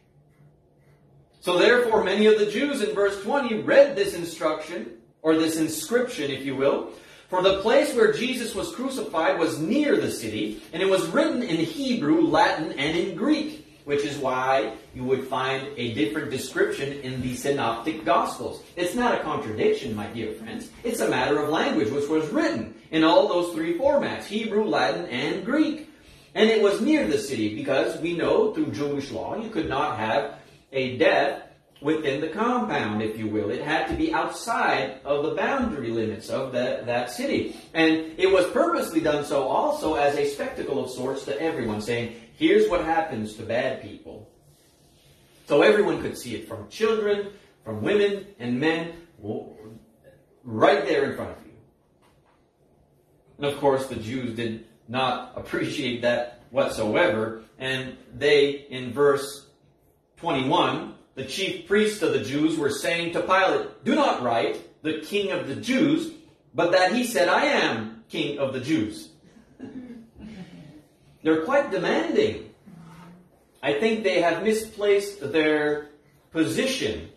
So 1.40 1.58
therefore, 1.58 2.04
many 2.04 2.26
of 2.26 2.38
the 2.38 2.46
Jews 2.46 2.82
in 2.82 2.94
verse 2.94 3.20
20 3.22 3.62
read 3.62 3.96
this 3.96 4.14
instruction, 4.14 4.98
or 5.22 5.36
this 5.36 5.56
inscription, 5.56 6.30
if 6.30 6.44
you 6.44 6.54
will, 6.54 6.90
for 7.28 7.42
the 7.42 7.60
place 7.62 7.94
where 7.94 8.12
Jesus 8.12 8.54
was 8.54 8.74
crucified 8.74 9.38
was 9.38 9.58
near 9.58 9.96
the 9.96 10.10
city, 10.10 10.62
and 10.72 10.82
it 10.82 10.88
was 10.88 11.06
written 11.08 11.42
in 11.42 11.56
Hebrew, 11.56 12.20
Latin, 12.20 12.72
and 12.72 12.96
in 12.96 13.16
Greek, 13.16 13.66
which 13.86 14.04
is 14.04 14.18
why 14.18 14.74
you 14.94 15.02
would 15.04 15.26
find 15.26 15.66
a 15.76 15.94
different 15.94 16.30
description 16.30 16.92
in 17.00 17.22
the 17.22 17.34
Synoptic 17.34 18.04
Gospels. 18.04 18.62
It's 18.76 18.94
not 18.94 19.18
a 19.18 19.22
contradiction, 19.24 19.96
my 19.96 20.06
dear 20.08 20.34
friends. 20.34 20.70
It's 20.84 21.00
a 21.00 21.08
matter 21.08 21.38
of 21.42 21.48
language, 21.48 21.90
which 21.90 22.08
was 22.08 22.28
written 22.28 22.74
in 22.90 23.02
all 23.02 23.26
those 23.26 23.54
three 23.54 23.78
formats 23.78 24.24
Hebrew, 24.24 24.64
Latin, 24.64 25.06
and 25.06 25.44
Greek. 25.44 25.88
And 26.34 26.48
it 26.48 26.62
was 26.62 26.80
near 26.80 27.06
the 27.06 27.18
city 27.18 27.54
because 27.54 27.98
we 28.00 28.16
know 28.16 28.54
through 28.54 28.72
Jewish 28.72 29.10
law 29.10 29.36
you 29.36 29.50
could 29.50 29.68
not 29.68 29.98
have 29.98 30.38
a 30.72 30.96
death 30.96 31.42
within 31.82 32.20
the 32.20 32.28
compound, 32.28 33.02
if 33.02 33.18
you 33.18 33.26
will. 33.26 33.50
It 33.50 33.62
had 33.62 33.88
to 33.88 33.94
be 33.94 34.14
outside 34.14 35.00
of 35.04 35.24
the 35.24 35.34
boundary 35.34 35.90
limits 35.90 36.30
of 36.30 36.52
the, 36.52 36.82
that 36.86 37.10
city. 37.10 37.56
And 37.74 38.18
it 38.18 38.32
was 38.32 38.46
purposely 38.50 39.00
done 39.00 39.24
so 39.24 39.42
also 39.42 39.94
as 39.94 40.16
a 40.16 40.28
spectacle 40.28 40.82
of 40.82 40.90
sorts 40.90 41.24
to 41.24 41.40
everyone, 41.40 41.80
saying, 41.82 42.14
here's 42.36 42.70
what 42.70 42.84
happens 42.84 43.34
to 43.34 43.42
bad 43.42 43.82
people. 43.82 44.30
So 45.48 45.62
everyone 45.62 46.00
could 46.00 46.16
see 46.16 46.36
it 46.36 46.48
from 46.48 46.68
children, 46.68 47.32
from 47.64 47.82
women 47.82 48.26
and 48.38 48.58
men, 48.60 48.92
right 50.44 50.86
there 50.86 51.10
in 51.10 51.16
front 51.16 51.36
of 51.36 51.44
you. 51.44 51.52
And 53.38 53.46
of 53.46 53.58
course, 53.58 53.86
the 53.86 53.96
Jews 53.96 54.36
did 54.36 54.66
not 54.92 55.32
appreciate 55.36 56.02
that 56.02 56.42
whatsoever. 56.50 57.42
And 57.58 57.96
they, 58.14 58.66
in 58.68 58.92
verse 58.92 59.46
21, 60.18 60.94
the 61.14 61.24
chief 61.24 61.66
priests 61.66 62.02
of 62.02 62.12
the 62.12 62.20
Jews 62.20 62.58
were 62.58 62.70
saying 62.70 63.14
to 63.14 63.22
Pilate, 63.22 63.84
Do 63.84 63.94
not 63.94 64.22
write, 64.22 64.60
the 64.82 65.00
king 65.00 65.32
of 65.32 65.48
the 65.48 65.56
Jews, 65.56 66.12
but 66.54 66.72
that 66.72 66.92
he 66.92 67.04
said, 67.04 67.28
I 67.28 67.46
am 67.46 68.04
king 68.10 68.38
of 68.38 68.52
the 68.52 68.60
Jews. 68.60 69.08
They're 71.22 71.44
quite 71.44 71.70
demanding. 71.70 72.50
I 73.62 73.74
think 73.80 74.04
they 74.04 74.20
have 74.20 74.42
misplaced 74.42 75.32
their 75.32 75.88
position 76.32 77.08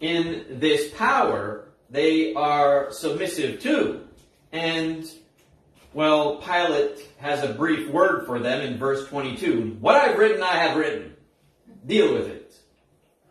in 0.00 0.46
this 0.48 0.90
power 0.94 1.68
they 1.90 2.34
are 2.34 2.92
submissive 2.92 3.60
to. 3.60 4.00
And, 4.52 5.10
well, 5.92 6.36
Pilate 6.36 7.00
has 7.18 7.42
a 7.42 7.54
brief 7.54 7.88
word 7.88 8.26
for 8.26 8.38
them 8.38 8.60
in 8.60 8.78
verse 8.78 9.06
22. 9.08 9.78
What 9.80 9.96
I've 9.96 10.18
written, 10.18 10.42
I 10.42 10.56
have 10.56 10.76
written. 10.76 11.14
Deal 11.86 12.14
with 12.14 12.28
it. 12.28 12.54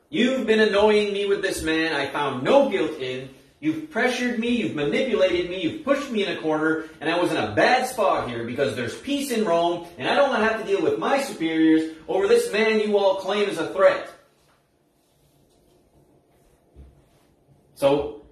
You've 0.09 0.47
been 0.47 0.59
annoying 0.59 1.13
me 1.13 1.27
with 1.27 1.41
this 1.41 1.61
man 1.61 1.93
I 1.93 2.07
found 2.07 2.43
no 2.43 2.69
guilt 2.69 2.99
in. 2.99 3.29
You've 3.59 3.89
pressured 3.89 4.39
me, 4.39 4.49
you've 4.49 4.75
manipulated 4.75 5.49
me, 5.49 5.61
you've 5.61 5.83
pushed 5.83 6.11
me 6.11 6.23
in 6.23 6.37
a 6.37 6.39
corner, 6.39 6.85
and 7.01 7.09
I 7.09 7.19
was 7.19 7.31
in 7.31 7.37
a 7.37 7.55
bad 7.55 7.87
spot 7.87 8.29
here 8.29 8.43
because 8.43 8.75
there's 8.75 8.95
peace 8.95 9.31
in 9.31 9.45
Rome, 9.45 9.87
and 9.97 10.07
I 10.07 10.13
don't 10.13 10.29
want 10.29 10.43
to 10.43 10.47
have 10.47 10.61
to 10.61 10.67
deal 10.67 10.83
with 10.83 10.99
my 10.99 11.21
superiors 11.21 11.95
over 12.07 12.27
this 12.27 12.51
man 12.53 12.79
you 12.79 12.97
all 12.97 13.15
claim 13.15 13.49
is 13.49 13.57
a 13.57 13.73
threat. 13.73 14.11
So, 17.73 18.25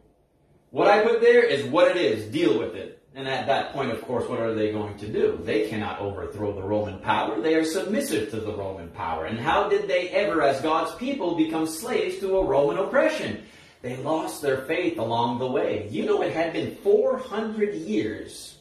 what 0.69 0.87
I 0.87 1.03
put 1.03 1.21
there 1.21 1.43
is 1.43 1.65
what 1.65 1.89
it 1.89 1.97
is. 1.97 2.31
Deal 2.31 2.59
with 2.59 2.75
it. 2.75 3.01
And 3.15 3.29
at 3.29 3.47
that 3.47 3.71
point, 3.71 3.91
of 3.91 4.01
course, 4.01 4.27
what 4.27 4.39
are 4.39 4.53
they 4.53 4.73
going 4.73 4.97
to 4.97 5.07
do? 5.07 5.39
They 5.41 5.69
cannot 5.69 5.99
overthrow 5.99 6.51
the 6.51 6.61
Roman 6.61 6.99
power. 6.99 7.39
They 7.39 7.55
are 7.55 7.63
submissive 7.63 8.29
to 8.31 8.41
the 8.41 8.53
Roman 8.53 8.89
power. 8.89 9.25
And 9.25 9.39
how 9.39 9.69
did 9.69 9.87
they 9.87 10.09
ever, 10.09 10.41
as 10.41 10.59
God's 10.61 10.93
people, 10.95 11.35
become 11.35 11.65
slaves 11.65 12.19
to 12.19 12.37
a 12.37 12.45
Roman 12.45 12.77
oppression? 12.77 13.43
They 13.81 13.95
lost 13.97 14.41
their 14.41 14.65
faith 14.65 14.99
along 14.99 15.39
the 15.39 15.47
way. 15.47 15.87
You 15.89 16.05
know, 16.05 16.23
it 16.23 16.33
had 16.33 16.51
been 16.51 16.75
400 16.77 17.73
years 17.75 18.57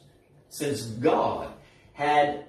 since 0.50 0.82
God 0.82 1.52
had 1.92 2.44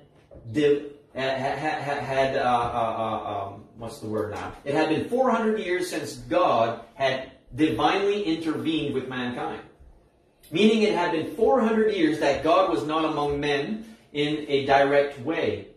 had, 1.15 1.81
had 1.81 2.35
uh, 2.35 2.41
uh, 2.41 2.43
uh, 2.43 3.47
um, 3.47 3.63
what's 3.77 4.00
the 4.00 4.07
word 4.07 4.31
now? 4.31 4.53
It 4.63 4.75
had 4.75 4.89
been 4.89 5.09
400 5.09 5.59
years 5.59 5.89
since 5.89 6.15
God 6.15 6.81
had 6.95 7.31
divinely 7.55 8.24
intervened 8.24 8.93
with 8.93 9.07
mankind. 9.07 9.62
Meaning 10.51 10.83
it 10.83 10.93
had 10.93 11.11
been 11.11 11.35
400 11.35 11.93
years 11.93 12.19
that 12.19 12.43
God 12.43 12.69
was 12.69 12.85
not 12.85 13.05
among 13.05 13.39
men 13.39 13.85
in 14.13 14.45
a 14.47 14.65
direct 14.65 15.19
way. 15.21 15.67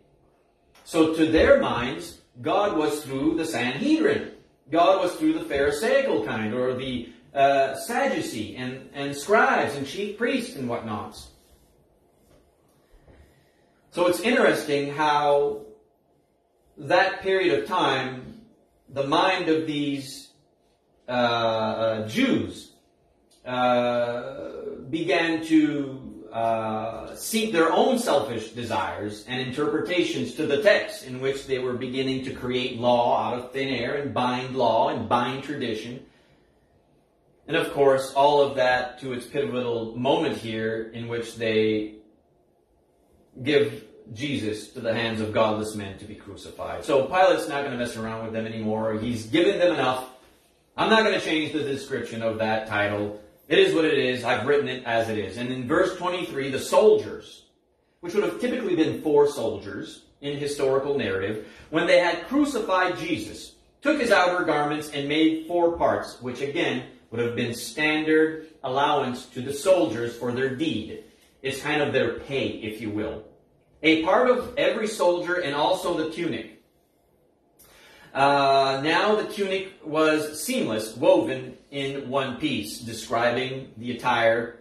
So 0.84 1.14
to 1.14 1.26
their 1.26 1.60
minds, 1.60 2.20
God 2.40 2.76
was 2.76 3.04
through 3.04 3.36
the 3.36 3.44
Sanhedrin. 3.44 4.32
God 4.70 5.02
was 5.02 5.14
through 5.16 5.34
the 5.34 5.44
Pharisaical 5.44 6.24
kind, 6.24 6.54
or 6.54 6.74
the 6.74 7.12
uh, 7.34 7.74
Sadducee, 7.74 8.56
and, 8.56 8.88
and 8.94 9.16
scribes, 9.16 9.74
and 9.74 9.86
chief 9.86 10.18
priests, 10.18 10.56
and 10.56 10.68
whatnots. 10.68 11.28
So 13.90 14.06
it's 14.06 14.20
interesting 14.20 14.92
how 14.92 15.62
that 16.76 17.22
period 17.22 17.58
of 17.58 17.66
time, 17.66 18.42
the 18.88 19.06
mind 19.06 19.48
of 19.48 19.66
these 19.66 20.28
uh, 21.08 21.12
uh, 21.12 22.08
Jews 22.08 22.72
uh, 23.44 24.50
began 24.90 25.44
to 25.46 26.26
uh, 26.32 27.14
seek 27.14 27.52
their 27.52 27.72
own 27.72 27.98
selfish 27.98 28.50
desires 28.50 29.24
and 29.26 29.40
interpretations 29.40 30.34
to 30.34 30.46
the 30.46 30.62
text, 30.62 31.04
in 31.04 31.20
which 31.20 31.46
they 31.46 31.58
were 31.58 31.72
beginning 31.72 32.24
to 32.24 32.32
create 32.32 32.78
law 32.78 33.18
out 33.22 33.38
of 33.38 33.52
thin 33.52 33.68
air 33.68 33.96
and 33.96 34.12
bind 34.12 34.54
law 34.54 34.90
and 34.90 35.08
bind 35.08 35.42
tradition. 35.42 36.04
And 37.46 37.56
of 37.56 37.72
course, 37.72 38.12
all 38.12 38.42
of 38.42 38.56
that 38.56 39.00
to 39.00 39.14
its 39.14 39.26
pivotal 39.26 39.96
moment 39.96 40.36
here, 40.36 40.90
in 40.92 41.08
which 41.08 41.36
they 41.36 41.94
give 43.42 43.84
Jesus 44.12 44.68
to 44.68 44.80
the 44.80 44.92
hands 44.92 45.20
of 45.20 45.32
godless 45.32 45.74
men 45.74 45.98
to 45.98 46.04
be 46.04 46.14
crucified. 46.14 46.84
So 46.84 47.06
Pilate's 47.06 47.48
not 47.48 47.60
going 47.60 47.72
to 47.72 47.78
mess 47.78 47.96
around 47.96 48.24
with 48.24 48.32
them 48.34 48.46
anymore. 48.46 48.98
He's 48.98 49.26
given 49.26 49.58
them 49.58 49.72
enough. 49.72 50.08
I'm 50.76 50.90
not 50.90 51.04
going 51.04 51.18
to 51.18 51.24
change 51.24 51.52
the 51.52 51.62
description 51.62 52.22
of 52.22 52.38
that 52.38 52.68
title. 52.68 53.20
It 53.48 53.58
is 53.58 53.74
what 53.74 53.86
it 53.86 53.98
is. 53.98 54.24
I've 54.24 54.46
written 54.46 54.68
it 54.68 54.84
as 54.84 55.08
it 55.08 55.18
is. 55.18 55.38
And 55.38 55.50
in 55.50 55.66
verse 55.66 55.96
23, 55.96 56.50
the 56.50 56.58
soldiers, 56.58 57.46
which 58.00 58.14
would 58.14 58.24
have 58.24 58.40
typically 58.40 58.76
been 58.76 59.00
four 59.00 59.26
soldiers 59.26 60.04
in 60.20 60.36
historical 60.36 60.98
narrative, 60.98 61.48
when 61.70 61.86
they 61.86 61.98
had 61.98 62.28
crucified 62.28 62.98
Jesus, 62.98 63.54
took 63.80 64.00
his 64.00 64.10
outer 64.10 64.44
garments 64.44 64.90
and 64.90 65.08
made 65.08 65.46
four 65.46 65.78
parts, 65.78 66.20
which 66.20 66.42
again 66.42 66.84
would 67.10 67.24
have 67.24 67.34
been 67.34 67.54
standard 67.54 68.48
allowance 68.64 69.24
to 69.26 69.40
the 69.40 69.52
soldiers 69.52 70.14
for 70.14 70.30
their 70.30 70.54
deed. 70.54 71.04
It's 71.40 71.62
kind 71.62 71.80
of 71.80 71.94
their 71.94 72.18
pay, 72.20 72.48
if 72.48 72.82
you 72.82 72.90
will. 72.90 73.24
A 73.82 74.02
part 74.02 74.28
of 74.28 74.54
every 74.58 74.88
soldier 74.88 75.36
and 75.36 75.54
also 75.54 75.96
the 75.96 76.10
tunic 76.10 76.57
uh, 78.14 78.80
now 78.82 79.16
the 79.16 79.26
tunic 79.26 79.74
was 79.84 80.42
seamless, 80.42 80.96
woven 80.96 81.56
in 81.70 82.08
one 82.08 82.36
piece, 82.36 82.78
describing 82.78 83.72
the 83.76 83.92
attire 83.96 84.58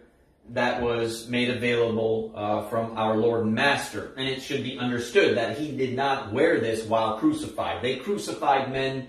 that 0.50 0.82
was 0.82 1.28
made 1.28 1.50
available 1.50 2.32
uh, 2.34 2.62
from 2.68 2.96
our 2.96 3.16
Lord 3.16 3.44
and 3.44 3.54
Master. 3.54 4.12
And 4.16 4.28
it 4.28 4.40
should 4.40 4.62
be 4.62 4.78
understood 4.78 5.36
that 5.36 5.58
he 5.58 5.76
did 5.76 5.94
not 5.94 6.32
wear 6.32 6.60
this 6.60 6.84
while 6.84 7.18
crucified. 7.18 7.82
They 7.82 7.96
crucified 7.96 8.72
men 8.72 9.08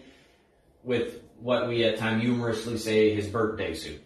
with 0.84 1.22
what 1.40 1.68
we 1.68 1.84
at 1.86 1.98
times 1.98 2.24
humorously 2.24 2.78
say 2.78 3.16
his 3.16 3.28
birthday 3.28 3.74
suit. 3.74 4.06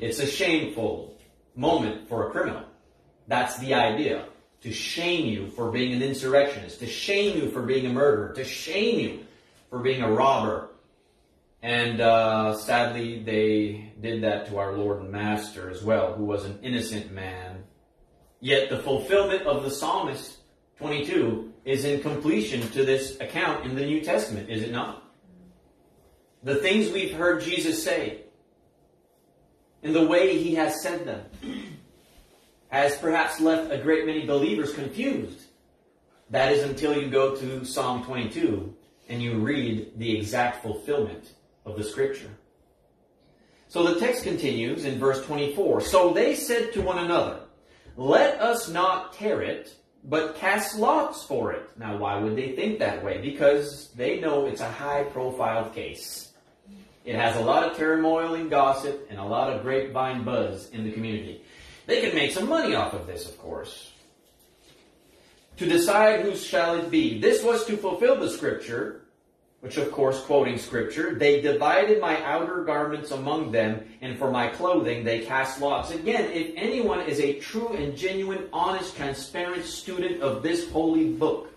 It's 0.00 0.18
a 0.18 0.26
shameful 0.26 1.16
moment 1.54 2.08
for 2.08 2.28
a 2.28 2.30
criminal. 2.30 2.64
That's 3.28 3.58
the 3.58 3.74
idea 3.74 4.26
to 4.64 4.72
shame 4.72 5.26
you 5.26 5.46
for 5.50 5.70
being 5.70 5.92
an 5.92 6.02
insurrectionist, 6.02 6.80
to 6.80 6.86
shame 6.86 7.36
you 7.36 7.50
for 7.50 7.60
being 7.60 7.84
a 7.84 7.92
murderer, 7.92 8.32
to 8.32 8.44
shame 8.44 8.98
you 8.98 9.26
for 9.68 9.78
being 9.78 10.00
a 10.00 10.10
robber. 10.10 10.70
And 11.62 12.00
uh, 12.00 12.56
sadly, 12.56 13.22
they 13.22 13.92
did 14.00 14.22
that 14.22 14.46
to 14.48 14.56
our 14.56 14.72
Lord 14.72 15.02
and 15.02 15.10
Master 15.10 15.68
as 15.68 15.82
well, 15.82 16.14
who 16.14 16.24
was 16.24 16.46
an 16.46 16.58
innocent 16.62 17.12
man. 17.12 17.64
Yet 18.40 18.70
the 18.70 18.78
fulfillment 18.78 19.42
of 19.42 19.64
the 19.64 19.70
psalmist 19.70 20.38
22 20.78 21.52
is 21.66 21.84
in 21.84 22.00
completion 22.00 22.62
to 22.70 22.86
this 22.86 23.20
account 23.20 23.66
in 23.66 23.74
the 23.74 23.84
New 23.84 24.00
Testament, 24.00 24.48
is 24.48 24.62
it 24.62 24.72
not? 24.72 25.04
The 26.42 26.54
things 26.54 26.90
we've 26.90 27.12
heard 27.12 27.42
Jesus 27.42 27.84
say, 27.84 28.22
and 29.82 29.94
the 29.94 30.06
way 30.06 30.38
he 30.38 30.54
has 30.54 30.80
said 30.80 31.04
them, 31.04 31.26
has 32.74 32.96
perhaps 32.96 33.40
left 33.40 33.70
a 33.70 33.78
great 33.78 34.04
many 34.04 34.26
believers 34.26 34.74
confused. 34.74 35.44
That 36.30 36.52
is 36.52 36.64
until 36.64 37.00
you 37.00 37.08
go 37.08 37.36
to 37.36 37.64
Psalm 37.64 38.02
22 38.02 38.74
and 39.08 39.22
you 39.22 39.38
read 39.38 39.96
the 39.96 40.18
exact 40.18 40.60
fulfillment 40.60 41.34
of 41.64 41.76
the 41.76 41.84
scripture. 41.84 42.30
So 43.68 43.84
the 43.84 44.00
text 44.00 44.24
continues 44.24 44.84
in 44.84 44.98
verse 44.98 45.24
24. 45.24 45.82
So 45.82 46.12
they 46.12 46.34
said 46.34 46.72
to 46.72 46.82
one 46.82 46.98
another, 46.98 47.42
Let 47.96 48.40
us 48.40 48.68
not 48.68 49.12
tear 49.12 49.40
it, 49.40 49.72
but 50.02 50.34
cast 50.34 50.76
lots 50.76 51.22
for 51.22 51.52
it. 51.52 51.70
Now, 51.78 51.96
why 51.96 52.18
would 52.18 52.34
they 52.34 52.56
think 52.56 52.80
that 52.80 53.04
way? 53.04 53.18
Because 53.18 53.90
they 53.94 54.18
know 54.18 54.46
it's 54.46 54.60
a 54.60 54.70
high 54.70 55.04
profile 55.04 55.70
case. 55.70 56.32
It 57.04 57.14
has 57.14 57.36
a 57.36 57.40
lot 57.40 57.70
of 57.70 57.76
turmoil 57.76 58.34
and 58.34 58.50
gossip 58.50 59.06
and 59.10 59.20
a 59.20 59.24
lot 59.24 59.52
of 59.52 59.62
grapevine 59.62 60.24
buzz 60.24 60.70
in 60.70 60.82
the 60.82 60.90
community. 60.90 61.42
They 61.86 62.00
can 62.00 62.14
make 62.14 62.32
some 62.32 62.48
money 62.48 62.74
off 62.74 62.94
of 62.94 63.06
this, 63.06 63.28
of 63.28 63.38
course. 63.38 63.92
To 65.58 65.66
decide 65.66 66.20
whose 66.20 66.44
shall 66.44 66.76
it 66.76 66.90
be. 66.90 67.20
This 67.20 67.44
was 67.44 67.64
to 67.66 67.76
fulfill 67.76 68.16
the 68.16 68.30
scripture, 68.30 69.02
which 69.60 69.76
of 69.76 69.92
course, 69.92 70.20
quoting 70.22 70.58
scripture, 70.58 71.14
they 71.14 71.40
divided 71.40 72.00
my 72.00 72.22
outer 72.24 72.64
garments 72.64 73.12
among 73.12 73.52
them, 73.52 73.86
and 74.00 74.18
for 74.18 74.30
my 74.30 74.48
clothing 74.48 75.04
they 75.04 75.20
cast 75.20 75.60
lots. 75.60 75.90
Again, 75.90 76.30
if 76.32 76.52
anyone 76.56 77.00
is 77.02 77.20
a 77.20 77.38
true 77.38 77.68
and 77.68 77.96
genuine, 77.96 78.48
honest, 78.52 78.96
transparent 78.96 79.64
student 79.64 80.22
of 80.22 80.42
this 80.42 80.68
holy 80.70 81.08
book, 81.10 81.50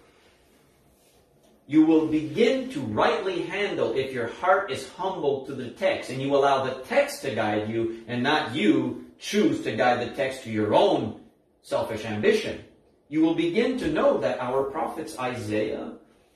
you 1.67 1.85
will 1.85 2.07
begin 2.07 2.69
to 2.69 2.79
rightly 2.79 3.41
handle 3.41 3.93
if 3.93 4.13
your 4.13 4.27
heart 4.27 4.71
is 4.71 4.87
humble 4.89 5.45
to 5.45 5.53
the 5.53 5.69
text 5.71 6.09
and 6.09 6.21
you 6.21 6.33
allow 6.33 6.63
the 6.63 6.81
text 6.85 7.23
to 7.23 7.35
guide 7.35 7.69
you 7.69 8.05
and 8.07 8.23
not 8.23 8.55
you 8.55 9.06
choose 9.19 9.63
to 9.63 9.75
guide 9.75 10.07
the 10.07 10.15
text 10.15 10.43
to 10.43 10.51
your 10.51 10.73
own 10.73 11.21
selfish 11.61 12.05
ambition. 12.05 12.63
You 13.09 13.21
will 13.21 13.35
begin 13.35 13.77
to 13.79 13.91
know 13.91 14.17
that 14.19 14.39
our 14.39 14.63
prophets 14.63 15.17
Isaiah 15.17 15.93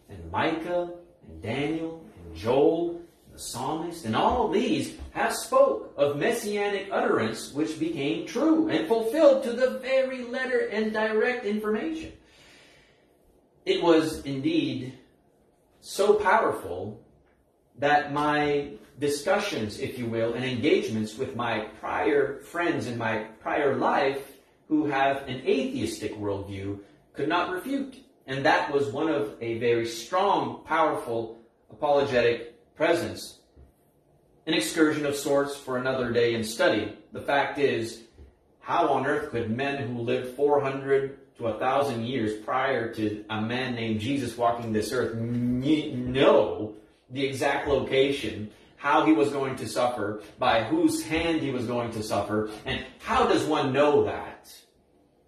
and 0.10 0.32
Micah 0.32 0.92
and 1.28 1.42
Daniel 1.42 2.04
and 2.24 2.36
Joel 2.36 3.02
and 3.26 3.36
the 3.36 3.40
psalmist 3.40 4.06
and 4.06 4.16
all 4.16 4.50
these 4.50 4.96
have 5.12 5.34
spoke 5.34 5.94
of 5.98 6.18
messianic 6.18 6.90
utterance 6.92 7.52
which 7.54 7.80
became 7.80 8.26
true 8.26 8.70
and 8.70 8.88
fulfilled 8.88 9.44
to 9.44 9.54
the 9.54 9.80
very 9.80 10.24
letter 10.24 10.68
and 10.68 10.94
direct 10.94 11.46
information. 11.46 12.12
It 13.66 13.84
was 13.84 14.26
indeed 14.26 14.94
so 15.82 16.14
powerful 16.16 17.02
that 17.80 18.14
my 18.14 18.72
discussions, 19.00 19.80
if 19.80 19.98
you 19.98 20.06
will, 20.06 20.34
and 20.34 20.46
engagements 20.46 21.18
with 21.18 21.36
my 21.36 21.62
prior 21.80 22.40
friends 22.40 22.88
in 22.88 22.98
my 22.98 23.26
prior 23.42 23.76
life 23.76 24.38
who 24.68 24.86
have 24.86 25.28
an 25.28 25.42
atheistic 25.46 26.16
worldview 26.16 26.80
could 27.14 27.28
not 27.28 27.52
refute. 27.52 27.98
And 28.28 28.46
that 28.46 28.72
was 28.72 28.88
one 28.88 29.10
of 29.10 29.36
a 29.42 29.58
very 29.58 29.86
strong, 29.86 30.64
powerful 30.66 31.40
apologetic 31.70 32.76
presence. 32.76 33.40
An 34.46 34.54
excursion 34.54 35.06
of 35.06 35.16
sorts 35.16 35.56
for 35.56 35.78
another 35.78 36.12
day 36.12 36.34
in 36.34 36.44
study. 36.44 36.96
The 37.12 37.22
fact 37.22 37.60
is, 37.60 38.04
how 38.60 38.90
on 38.90 39.06
earth 39.06 39.32
could 39.32 39.50
men 39.50 39.88
who 39.88 40.02
lived 40.02 40.36
400 40.36 41.38
to 41.38 41.48
a 41.48 41.60
thousand 41.60 42.06
years 42.06 42.40
prior 42.44 42.94
to 42.94 43.26
a 43.30 43.42
man 43.42 43.76
named 43.76 44.00
Jesus 44.00 44.38
walking 44.38 44.72
this 44.72 44.92
earth 44.92 45.16
know 45.16 46.76
the 47.10 47.26
exact 47.26 47.68
location, 47.68 48.52
how 48.82 49.06
he 49.06 49.14
was 49.14 49.30
going 49.30 49.56
to 49.56 49.68
suffer, 49.68 50.24
by 50.40 50.64
whose 50.64 51.04
hand 51.04 51.40
he 51.40 51.52
was 51.52 51.68
going 51.68 51.92
to 51.92 52.02
suffer, 52.02 52.50
and 52.66 52.84
how 52.98 53.28
does 53.28 53.46
one 53.46 53.72
know 53.72 54.06
that? 54.06 54.52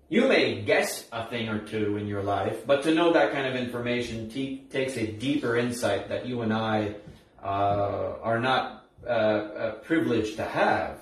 You 0.09 0.27
may 0.27 0.61
guess 0.61 1.07
a 1.11 1.27
thing 1.27 1.49
or 1.49 1.59
two 1.59 1.97
in 1.97 2.07
your 2.07 2.23
life, 2.23 2.65
but 2.65 2.81
to 2.81 2.95
know 2.95 3.13
that 3.13 3.31
kind 3.31 3.45
of 3.45 3.55
information 3.55 4.27
te- 4.27 4.65
takes 4.71 4.97
a 4.97 5.05
deeper 5.05 5.55
insight 5.55 6.09
that 6.09 6.25
you 6.25 6.41
and 6.41 6.51
I 6.51 6.95
uh, 7.43 8.15
are 8.23 8.39
not 8.39 8.85
uh, 9.05 9.09
uh, 9.09 9.71
privileged 9.81 10.37
to 10.37 10.45
have. 10.45 11.01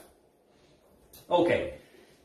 Okay, 1.29 1.75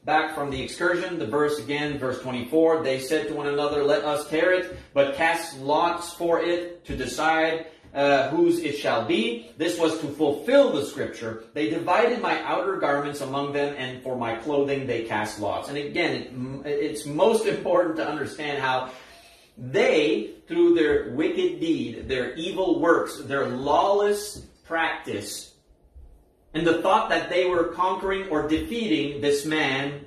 back 0.04 0.34
from 0.34 0.50
the 0.50 0.60
excursion, 0.60 1.20
the 1.20 1.26
verse 1.28 1.60
again, 1.60 1.98
verse 1.98 2.20
24, 2.20 2.82
they 2.82 2.98
said 2.98 3.28
to 3.28 3.34
one 3.34 3.46
another, 3.46 3.84
Let 3.84 4.04
us 4.04 4.28
tear 4.28 4.52
it, 4.52 4.76
but 4.92 5.14
cast 5.14 5.60
lots 5.60 6.14
for 6.14 6.40
it 6.40 6.84
to 6.86 6.96
decide 6.96 7.66
uh, 7.96 8.28
whose 8.28 8.58
it 8.60 8.76
shall 8.76 9.06
be. 9.06 9.50
This 9.56 9.78
was 9.78 9.98
to 10.00 10.06
fulfill 10.08 10.70
the 10.70 10.84
scripture. 10.84 11.44
They 11.54 11.70
divided 11.70 12.20
my 12.20 12.42
outer 12.42 12.76
garments 12.76 13.22
among 13.22 13.54
them, 13.54 13.74
and 13.78 14.02
for 14.02 14.16
my 14.16 14.36
clothing 14.36 14.86
they 14.86 15.04
cast 15.04 15.40
lots. 15.40 15.70
And 15.70 15.78
again, 15.78 16.62
it, 16.64 16.68
it's 16.68 17.06
most 17.06 17.46
important 17.56 17.96
to 17.96 18.06
understand 18.06 18.60
how 18.62 18.90
they, 19.56 20.34
through 20.46 20.74
their 20.74 21.10
wicked 21.14 21.58
deed, 21.58 22.06
their 22.06 22.34
evil 22.34 22.80
works, 22.80 23.18
their 23.22 23.48
lawless 23.48 24.44
practice, 24.66 25.54
and 26.52 26.66
the 26.66 26.82
thought 26.82 27.08
that 27.08 27.30
they 27.30 27.46
were 27.46 27.64
conquering 27.64 28.28
or 28.28 28.46
defeating 28.46 29.22
this 29.22 29.46
man 29.46 30.04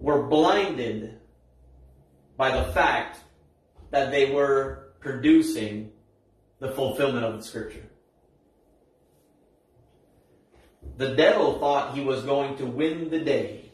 were 0.00 0.24
blinded 0.24 1.18
by 2.36 2.50
the 2.50 2.72
fact 2.72 3.18
that 3.90 4.10
they 4.10 4.32
were 4.32 4.83
producing 5.04 5.92
the 6.58 6.72
fulfillment 6.72 7.24
of 7.24 7.36
the 7.36 7.44
scripture. 7.44 7.88
The 10.96 11.14
devil 11.14 11.60
thought 11.60 11.94
he 11.94 12.02
was 12.02 12.22
going 12.22 12.56
to 12.56 12.66
win 12.66 13.10
the 13.10 13.20
day. 13.20 13.70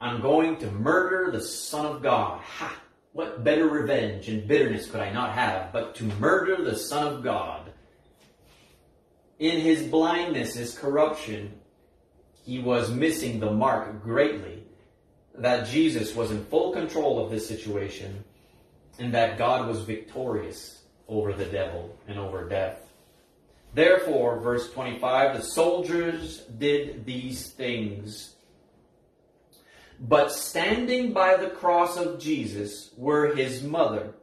I'm 0.00 0.20
going 0.20 0.58
to 0.58 0.70
murder 0.70 1.30
the 1.30 1.40
Son 1.40 1.86
of 1.86 2.02
God. 2.02 2.40
Ha! 2.40 2.78
What 3.12 3.42
better 3.42 3.66
revenge 3.66 4.28
and 4.28 4.46
bitterness 4.46 4.90
could 4.90 5.00
I 5.00 5.10
not 5.10 5.32
have 5.32 5.72
but 5.72 5.94
to 5.96 6.04
murder 6.04 6.62
the 6.62 6.76
Son 6.76 7.06
of 7.06 7.22
God? 7.22 7.72
in 9.38 9.60
his 9.60 9.82
blindness, 9.82 10.54
his 10.54 10.76
corruption, 10.76 11.52
he 12.44 12.58
was 12.58 12.90
missing 12.90 13.38
the 13.38 13.50
mark 13.50 14.02
greatly 14.02 14.64
that 15.34 15.68
Jesus 15.68 16.14
was 16.14 16.30
in 16.30 16.44
full 16.46 16.72
control 16.72 17.24
of 17.24 17.30
this 17.30 17.46
situation 17.46 18.24
and 18.98 19.14
that 19.14 19.38
God 19.38 19.68
was 19.68 19.82
victorious 19.82 20.82
over 21.06 21.32
the 21.32 21.44
devil 21.46 21.96
and 22.06 22.18
over 22.18 22.48
death. 22.48 22.80
Therefore, 23.74 24.40
verse 24.40 24.70
25, 24.72 25.36
the 25.36 25.42
soldiers 25.42 26.38
did 26.58 27.04
these 27.04 27.50
things. 27.50 28.34
But 30.00 30.32
standing 30.32 31.12
by 31.12 31.36
the 31.36 31.50
cross 31.50 31.96
of 31.96 32.20
Jesus 32.20 32.90
were 32.96 33.34
his 33.34 33.62
mother, 33.62 34.14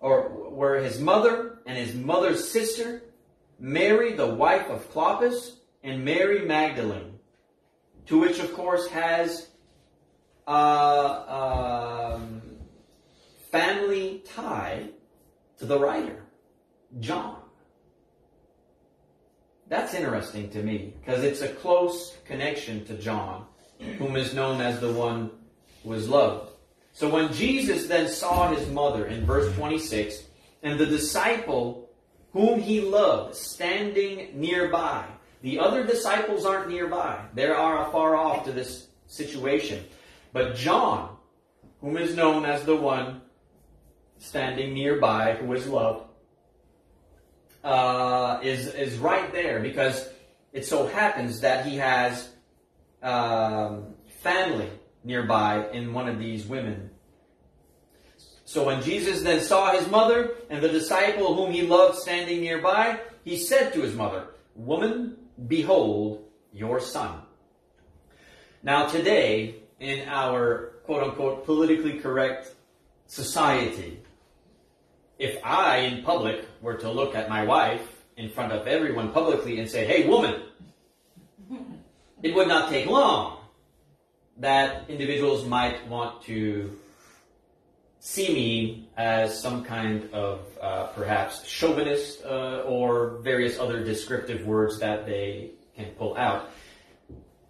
or 0.00 0.28
were 0.50 0.76
his 0.76 1.00
mother 1.00 1.58
and 1.66 1.76
his 1.76 1.94
mother's 1.94 2.48
sister 2.48 3.02
Mary, 3.62 4.12
the 4.12 4.26
wife 4.26 4.68
of 4.68 4.92
Clopas, 4.92 5.58
and 5.84 6.04
Mary 6.04 6.44
Magdalene, 6.44 7.20
to 8.06 8.18
which, 8.18 8.40
of 8.40 8.52
course, 8.54 8.88
has 8.88 9.50
a 10.48 12.16
um, 12.16 12.31
family 13.52 14.24
tie 14.34 14.88
to 15.58 15.66
the 15.66 15.78
writer, 15.78 16.24
John. 16.98 17.36
That's 19.68 19.94
interesting 19.94 20.50
to 20.50 20.62
me 20.62 20.94
because 21.00 21.22
it's 21.22 21.42
a 21.42 21.48
close 21.48 22.16
connection 22.24 22.84
to 22.86 22.94
John, 22.94 23.46
whom 23.98 24.16
is 24.16 24.34
known 24.34 24.60
as 24.60 24.80
the 24.80 24.92
one 24.92 25.30
who 25.82 25.90
was 25.90 26.08
loved. 26.08 26.50
So 26.92 27.08
when 27.08 27.32
Jesus 27.32 27.86
then 27.86 28.08
saw 28.08 28.52
his 28.52 28.68
mother 28.68 29.06
in 29.06 29.24
verse 29.24 29.54
26, 29.54 30.24
and 30.62 30.78
the 30.78 30.86
disciple 30.86 31.90
whom 32.32 32.60
he 32.60 32.80
loved, 32.80 33.34
standing 33.34 34.28
nearby. 34.38 35.04
The 35.42 35.58
other 35.58 35.84
disciples 35.84 36.46
aren't 36.46 36.68
nearby. 36.68 37.24
They 37.34 37.46
are 37.46 37.88
afar 37.88 38.16
off 38.16 38.44
to 38.44 38.52
this 38.52 38.88
situation. 39.06 39.84
But 40.32 40.54
John, 40.54 41.16
whom 41.80 41.96
is 41.96 42.16
known 42.16 42.44
as 42.44 42.64
the 42.64 42.76
one 42.76 43.21
standing 44.22 44.72
nearby, 44.72 45.34
who 45.34 45.52
is 45.52 45.66
loved, 45.66 46.06
uh, 47.64 48.38
is, 48.42 48.66
is 48.68 48.96
right 48.98 49.32
there 49.32 49.60
because 49.60 50.08
it 50.52 50.64
so 50.64 50.86
happens 50.86 51.40
that 51.40 51.66
he 51.66 51.76
has 51.76 52.30
um, 53.02 53.94
family 54.22 54.70
nearby 55.04 55.68
in 55.72 55.92
one 55.92 56.08
of 56.08 56.18
these 56.18 56.46
women 56.46 56.90
So 58.52 58.66
when 58.66 58.82
Jesus 58.82 59.22
then 59.22 59.40
saw 59.40 59.72
his 59.72 59.88
mother 59.88 60.32
and 60.50 60.62
the 60.62 60.68
disciple 60.68 61.34
whom 61.34 61.52
he 61.52 61.62
loved 61.62 61.96
standing 61.96 62.42
nearby, 62.42 63.00
he 63.24 63.38
said 63.38 63.72
to 63.72 63.80
his 63.80 63.94
mother, 63.94 64.26
Woman, 64.54 65.16
behold 65.48 66.28
your 66.52 66.78
son. 66.78 67.22
Now 68.62 68.84
today, 68.88 69.54
in 69.80 70.06
our 70.06 70.74
quote 70.84 71.02
unquote 71.02 71.46
politically 71.46 71.98
correct 71.98 72.52
society, 73.06 74.01
if 75.22 75.38
I 75.44 75.76
in 75.78 76.02
public 76.02 76.44
were 76.60 76.74
to 76.74 76.90
look 76.90 77.14
at 77.14 77.28
my 77.28 77.44
wife 77.44 77.86
in 78.16 78.28
front 78.28 78.52
of 78.52 78.66
everyone 78.66 79.12
publicly 79.12 79.60
and 79.60 79.70
say, 79.70 79.86
Hey 79.86 80.08
woman, 80.08 80.42
it 82.22 82.34
would 82.34 82.48
not 82.48 82.70
take 82.70 82.86
long 82.86 83.38
that 84.38 84.90
individuals 84.90 85.46
might 85.46 85.86
want 85.86 86.22
to 86.24 86.76
see 88.00 88.34
me 88.34 88.88
as 88.96 89.40
some 89.40 89.62
kind 89.62 90.12
of 90.12 90.40
uh, 90.60 90.86
perhaps 90.88 91.46
chauvinist 91.46 92.24
uh, 92.24 92.62
or 92.66 93.18
various 93.18 93.60
other 93.60 93.84
descriptive 93.84 94.44
words 94.44 94.80
that 94.80 95.06
they 95.06 95.52
can 95.76 95.86
pull 95.90 96.16
out. 96.16 96.50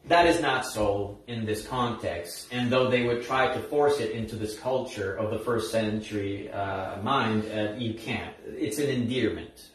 That 0.06 0.26
is 0.26 0.40
not 0.40 0.66
so 0.66 1.18
in 1.28 1.46
this 1.46 1.66
context. 1.66 2.48
And 2.50 2.70
though 2.70 2.90
they 2.90 3.04
would 3.04 3.22
try 3.24 3.52
to 3.52 3.60
force 3.60 4.00
it 4.00 4.10
into 4.10 4.34
this 4.34 4.58
culture 4.58 5.14
of 5.14 5.30
the 5.30 5.38
first 5.38 5.70
century 5.70 6.50
uh, 6.50 7.00
mind, 7.02 7.44
uh, 7.52 7.74
you 7.76 7.94
can't. 7.94 8.34
It's 8.46 8.78
an 8.78 8.90
endearment. 8.90 9.70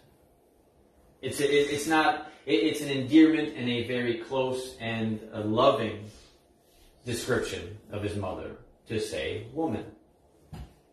It's, 1.22 1.40
a, 1.40 1.74
it's 1.74 1.88
not, 1.88 2.30
it's 2.46 2.82
an 2.82 2.90
endearment 2.90 3.56
and 3.56 3.70
a 3.70 3.88
very 3.88 4.16
close 4.16 4.76
and 4.80 5.22
loving 5.34 6.04
description 7.06 7.78
of 7.92 8.04
his 8.04 8.18
mother 8.18 8.58
to 8.90 9.00
say 9.00 9.48
woman. 9.54 9.86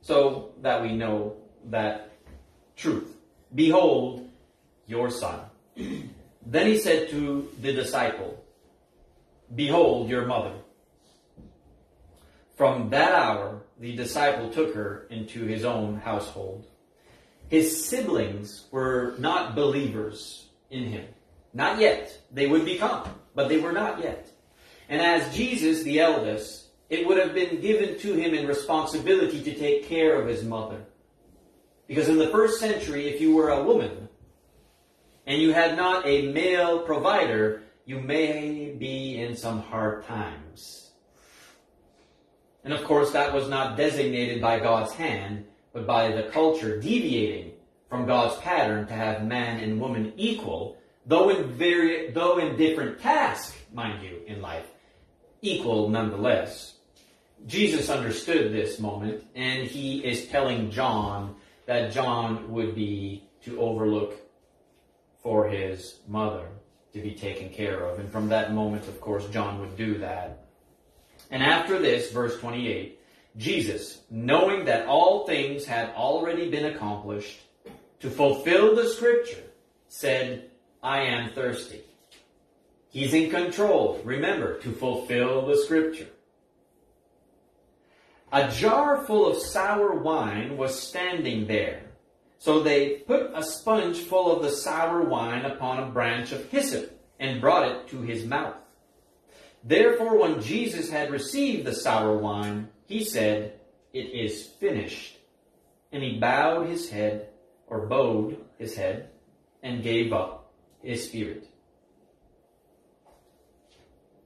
So 0.01 0.53
that 0.63 0.81
we 0.81 0.93
know 0.93 1.37
that 1.71 2.13
truth. 2.77 3.17
Behold 3.55 4.29
your 4.87 5.11
son. 5.11 5.41
then 5.77 6.67
he 6.67 6.79
said 6.79 7.09
to 7.11 7.49
the 7.61 7.73
disciple, 7.73 8.44
Behold 9.53 10.09
your 10.09 10.27
mother. 10.27 10.55
From 12.57 12.91
that 12.91 13.13
hour, 13.13 13.63
the 13.81 13.97
disciple 13.97 14.51
took 14.51 14.75
her 14.75 15.07
into 15.11 15.45
his 15.45 15.65
own 15.65 15.97
household. 15.97 16.67
His 17.49 17.85
siblings 17.85 18.67
were 18.71 19.15
not 19.19 19.55
believers 19.55 20.47
in 20.71 20.85
him. 20.85 21.07
Not 21.53 21.81
yet. 21.81 22.17
They 22.33 22.47
would 22.47 22.65
become, 22.65 23.09
but 23.35 23.49
they 23.49 23.59
were 23.59 23.73
not 23.73 24.01
yet. 24.01 24.31
And 24.89 25.01
as 25.01 25.35
Jesus, 25.35 25.83
the 25.83 26.01
eldest, 26.01 26.69
it 26.89 27.07
would 27.07 27.19
have 27.19 27.35
been 27.35 27.61
given 27.61 27.99
to 27.99 28.15
him 28.15 28.35
in 28.35 28.47
responsibility 28.47 29.43
to 29.43 29.55
take 29.55 29.89
care 29.89 30.21
of 30.21 30.29
his 30.29 30.45
mother. 30.45 30.85
Because 31.87 32.09
in 32.09 32.19
the 32.19 32.29
first 32.29 32.61
century, 32.61 33.09
if 33.09 33.21
you 33.21 33.35
were 33.35 33.51
a 33.51 33.65
woman 33.65 34.09
and 35.27 35.41
you 35.41 35.53
had 35.53 35.77
not 35.77 36.07
a 36.07 36.31
male 36.33 36.81
provider, 36.81 37.64
you 37.87 38.01
may 38.01 38.75
be 38.79 39.21
in 39.21 39.37
some 39.37 39.61
hard 39.61 40.05
times. 40.07 40.91
And 42.65 42.73
of 42.73 42.83
course, 42.85 43.13
that 43.13 43.35
was 43.35 43.49
not 43.49 43.77
designated 43.77 44.41
by 44.41 44.59
God's 44.59 44.93
hand, 44.93 45.45
but 45.73 45.87
by 45.87 46.13
the 46.13 46.25
culture 46.25 46.81
deviating 46.81 47.53
from 47.91 48.07
God's 48.07 48.41
pattern 48.41 48.87
to 48.87 48.95
have 48.95 49.27
man 49.27 49.61
and 49.61 49.81
woman 49.81 50.15
equal, 50.17 50.79
though 51.05 51.29
in 51.29 51.53
very, 51.53 52.11
though 52.11 52.39
in 52.39 52.57
different 52.57 53.01
tasks, 53.01 53.55
mind 53.73 54.03
you, 54.03 54.23
in 54.27 54.41
life, 54.41 54.67
equal 55.43 55.91
nonetheless. 55.91 56.77
Jesus 57.47 57.91
understood 57.91 58.53
this 58.53 58.81
moment, 58.81 59.25
and 59.35 59.67
he 59.67 60.03
is 60.03 60.29
telling 60.29 60.71
John 60.71 61.37
that 61.67 61.93
John 61.93 62.51
would 62.51 62.75
be 62.75 63.25
to 63.45 63.61
overlook 63.61 64.17
for 65.23 65.51
his 65.51 66.01
mother 66.09 66.49
to 66.95 67.01
be 67.01 67.13
taken 67.13 67.51
care 67.51 67.85
of. 67.85 67.99
And 67.99 68.11
from 68.11 68.29
that 68.29 68.55
moment, 68.55 68.87
of 68.87 69.01
course, 69.01 69.29
John 69.29 69.61
would 69.61 69.77
do 69.77 69.99
that. 69.99 70.47
And 71.31 71.43
after 71.43 71.79
this, 71.79 72.13
verse 72.13 72.39
28, 72.39 73.01
Jesus, 73.37 74.03
knowing 74.11 74.65
that 74.67 74.87
all 74.87 75.27
things 75.27 75.65
had 75.65 75.91
already 75.91 76.49
been 76.49 76.67
accomplished, 76.67 77.41
to 77.99 78.11
fulfill 78.11 78.77
the 78.77 78.89
scripture, 78.89 79.43
said, 79.89 80.51
I 80.83 81.01
am 81.01 81.31
thirsty. 81.31 81.81
He's 82.91 83.13
in 83.13 83.29
control, 83.29 84.01
remember, 84.05 84.61
to 84.61 84.71
fulfill 84.71 85.47
the 85.47 85.57
scripture. 85.57 86.09
A 88.33 88.51
jar 88.53 89.05
full 89.05 89.27
of 89.27 89.39
sour 89.39 89.95
wine 89.97 90.57
was 90.57 90.79
standing 90.79 91.49
there. 91.49 91.84
So 92.39 92.63
they 92.63 92.99
put 93.07 93.31
a 93.35 93.43
sponge 93.43 94.01
full 94.01 94.31
of 94.31 94.43
the 94.43 94.51
sour 94.51 95.03
wine 95.03 95.45
upon 95.45 95.83
a 95.83 95.91
branch 95.91 96.33
of 96.33 96.51
hyssop 96.51 97.01
and 97.19 97.41
brought 97.41 97.71
it 97.71 97.89
to 97.89 98.03
his 98.03 98.25
mouth. 98.25 98.57
Therefore, 99.63 100.19
when 100.19 100.43
Jesus 100.43 100.91
had 100.91 101.11
received 101.11 101.65
the 101.65 101.75
sour 101.75 102.17
wine, 102.19 102.69
he 102.87 103.03
said, 103.03 103.61
It 103.93 104.11
is 104.11 104.47
finished. 104.61 105.17
And 105.91 106.03
he 106.03 106.19
bowed 106.19 106.67
his 106.67 106.91
head, 106.91 107.29
or 107.67 107.87
bowed 107.87 108.37
his 108.59 108.77
head, 108.77 109.09
and 109.63 109.83
gave 109.83 110.13
up 110.13 110.53
his 110.83 111.05
spirit. 111.05 111.49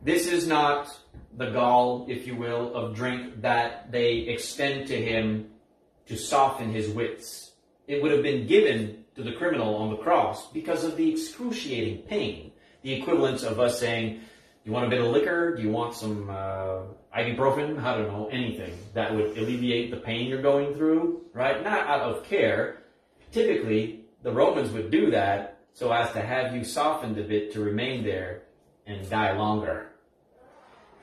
This 0.03 0.27
is 0.27 0.47
not 0.47 0.97
the 1.37 1.51
gall, 1.51 2.07
if 2.09 2.27
you 2.27 2.37
will, 2.37 2.75
of 2.75 2.95
drink 2.95 3.43
that 3.43 3.93
they 3.93 4.13
extend 4.29 4.89
to 4.89 4.97
him 4.97 5.51
to 6.07 6.17
soften 6.17 6.73
his 6.73 6.89
wits. 6.89 7.48
It 7.89 8.03
would 8.03 8.13
have 8.13 8.23
been 8.23 8.47
given 8.47 9.05
to 9.17 9.23
the 9.25 9.33
criminal 9.33 9.75
on 9.75 9.91
the 9.91 9.97
cross 9.97 10.49
because 10.53 10.85
of 10.85 10.97
the 10.97 11.11
excruciating 11.11 12.03
pain. 12.03 12.53
The 12.83 12.93
equivalent 12.93 13.43
of 13.43 13.59
us 13.59 13.81
saying, 13.81 14.21
you 14.65 14.73
want 14.73 14.87
a 14.87 14.91
bit 14.91 15.01
of 15.01 15.07
liquor? 15.07 15.57
Do 15.57 15.63
you 15.63 15.71
want 15.71 15.95
some 15.95 16.29
uh, 16.29 16.83
ibuprofen? 17.17 17.83
I 17.83 17.97
don't 17.97 18.09
know, 18.09 18.29
anything 18.31 18.79
that 18.93 19.15
would 19.15 19.39
alleviate 19.39 19.91
the 19.91 19.97
pain 19.97 20.29
you're 20.29 20.43
going 20.43 20.75
through, 20.75 21.23
right? 21.33 21.65
Not 21.65 21.87
out 21.87 22.01
of 22.03 22.25
care. 22.25 22.83
Typically, 23.33 24.05
the 24.23 24.33
Romans 24.33 24.71
would 24.73 24.91
do 24.91 25.11
that 25.13 25.61
so 25.73 25.91
as 25.91 26.13
to 26.13 26.21
have 26.21 26.55
you 26.55 26.65
softened 26.65 27.17
a 27.19 27.23
bit 27.23 27.53
to 27.53 27.61
remain 27.61 28.05
there 28.05 28.43
and 28.87 29.09
die 29.09 29.37
longer. 29.37 29.93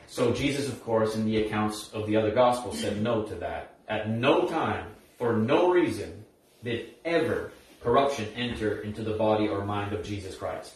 So 0.08 0.32
Jesus, 0.32 0.68
of 0.68 0.84
course, 0.84 1.16
in 1.16 1.26
the 1.26 1.38
accounts 1.44 1.90
of 1.94 2.06
the 2.06 2.18
other 2.18 2.32
Gospels, 2.32 2.80
said 2.80 3.02
no 3.02 3.24
to 3.24 3.36
that. 3.36 3.78
At 3.88 4.10
no 4.10 4.46
time, 4.46 4.92
for 5.18 5.34
no 5.34 5.72
reason, 5.72 6.25
did 6.66 6.96
ever 7.06 7.52
corruption 7.82 8.28
enter 8.36 8.82
into 8.82 9.04
the 9.04 9.14
body 9.14 9.48
or 9.48 9.64
mind 9.64 9.94
of 9.94 10.04
Jesus 10.04 10.36
Christ. 10.36 10.74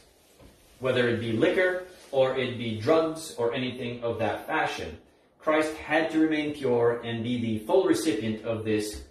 Whether 0.79 1.09
it 1.09 1.19
be 1.19 1.33
liquor 1.33 1.87
or 2.11 2.37
it 2.37 2.57
be 2.57 2.79
drugs 2.79 3.35
or 3.37 3.53
anything 3.53 4.01
of 4.03 4.19
that 4.19 4.47
fashion, 4.47 4.97
Christ 5.39 5.73
had 5.75 6.11
to 6.11 6.19
remain 6.19 6.53
pure 6.53 7.01
and 7.03 7.23
be 7.23 7.41
the 7.41 7.65
full 7.65 7.85
recipient 7.85 8.45
of 8.45 8.63
this 8.63 9.01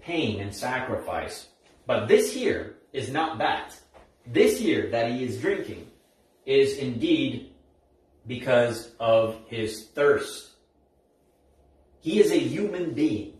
pain 0.00 0.40
and 0.40 0.54
sacrifice. 0.54 1.48
But 1.86 2.08
this 2.08 2.32
here 2.32 2.76
is 2.92 3.10
not 3.10 3.38
that. 3.38 3.78
This 4.26 4.58
here 4.58 4.90
that 4.90 5.12
he 5.12 5.24
is 5.24 5.40
drinking 5.40 5.86
is 6.46 6.78
indeed 6.78 7.52
because 8.26 8.90
of 8.98 9.36
his 9.48 9.86
thirst. 9.88 10.50
He 12.00 12.20
is 12.20 12.30
a 12.30 12.38
human 12.38 12.94
being. 12.94 13.34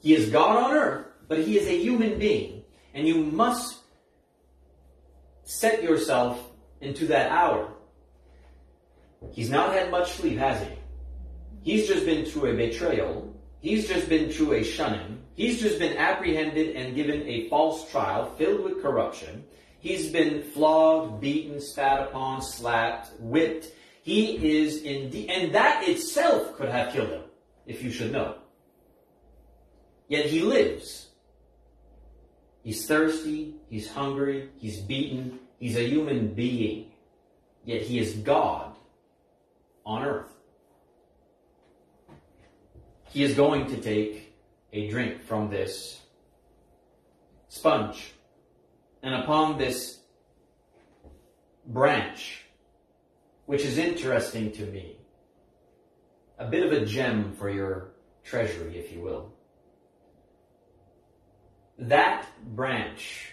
He 0.00 0.14
is 0.14 0.30
God 0.30 0.56
on 0.56 0.72
earth, 0.72 1.06
but 1.30 1.38
he 1.38 1.56
is 1.56 1.68
a 1.68 1.78
human 1.78 2.18
being. 2.18 2.64
And 2.92 3.06
you 3.06 3.22
must 3.22 3.78
set 5.44 5.80
yourself 5.80 6.50
into 6.80 7.06
that 7.06 7.30
hour. 7.30 7.72
He's 9.30 9.48
not 9.48 9.72
had 9.72 9.92
much 9.92 10.10
sleep, 10.14 10.38
has 10.38 10.60
he? 10.60 10.74
He's 11.62 11.86
just 11.86 12.04
been 12.04 12.24
through 12.24 12.50
a 12.50 12.56
betrayal. 12.56 13.32
He's 13.60 13.86
just 13.86 14.08
been 14.08 14.32
through 14.32 14.54
a 14.54 14.64
shunning. 14.64 15.22
He's 15.36 15.60
just 15.60 15.78
been 15.78 15.96
apprehended 15.96 16.74
and 16.74 16.96
given 16.96 17.22
a 17.22 17.48
false 17.48 17.88
trial 17.92 18.34
filled 18.36 18.64
with 18.64 18.82
corruption. 18.82 19.44
He's 19.78 20.10
been 20.10 20.42
flogged, 20.42 21.20
beaten, 21.20 21.60
spat 21.60 22.08
upon, 22.08 22.42
slapped, 22.42 23.12
whipped. 23.20 23.68
He 24.02 24.58
is 24.58 24.82
indeed, 24.82 25.30
and 25.30 25.54
that 25.54 25.86
itself 25.86 26.56
could 26.56 26.70
have 26.70 26.92
killed 26.92 27.10
him, 27.10 27.22
if 27.66 27.84
you 27.84 27.92
should 27.92 28.10
know. 28.10 28.38
Yet 30.08 30.26
he 30.26 30.40
lives. 30.40 31.09
He's 32.62 32.86
thirsty, 32.86 33.54
he's 33.68 33.90
hungry, 33.90 34.50
he's 34.58 34.80
beaten, 34.80 35.38
he's 35.58 35.76
a 35.76 35.88
human 35.88 36.34
being. 36.34 36.92
Yet 37.64 37.82
he 37.82 37.98
is 37.98 38.14
God 38.14 38.74
on 39.84 40.02
earth. 40.02 40.32
He 43.10 43.24
is 43.24 43.34
going 43.34 43.66
to 43.66 43.80
take 43.80 44.34
a 44.72 44.88
drink 44.88 45.22
from 45.22 45.50
this 45.50 46.00
sponge 47.48 48.12
and 49.02 49.14
upon 49.14 49.58
this 49.58 50.00
branch, 51.66 52.44
which 53.46 53.62
is 53.62 53.78
interesting 53.78 54.52
to 54.52 54.62
me, 54.66 54.96
a 56.38 56.46
bit 56.46 56.64
of 56.64 56.72
a 56.72 56.84
gem 56.84 57.32
for 57.34 57.50
your 57.50 57.92
treasury, 58.22 58.78
if 58.78 58.92
you 58.92 59.00
will. 59.00 59.32
That 61.80 62.26
branch 62.54 63.32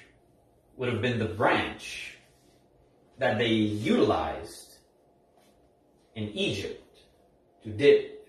would 0.77 0.91
have 0.91 1.01
been 1.01 1.19
the 1.19 1.25
branch 1.25 2.17
that 3.17 3.37
they 3.37 3.47
utilized 3.47 4.75
in 6.15 6.29
Egypt 6.29 6.99
to 7.63 7.69
dip 7.69 8.27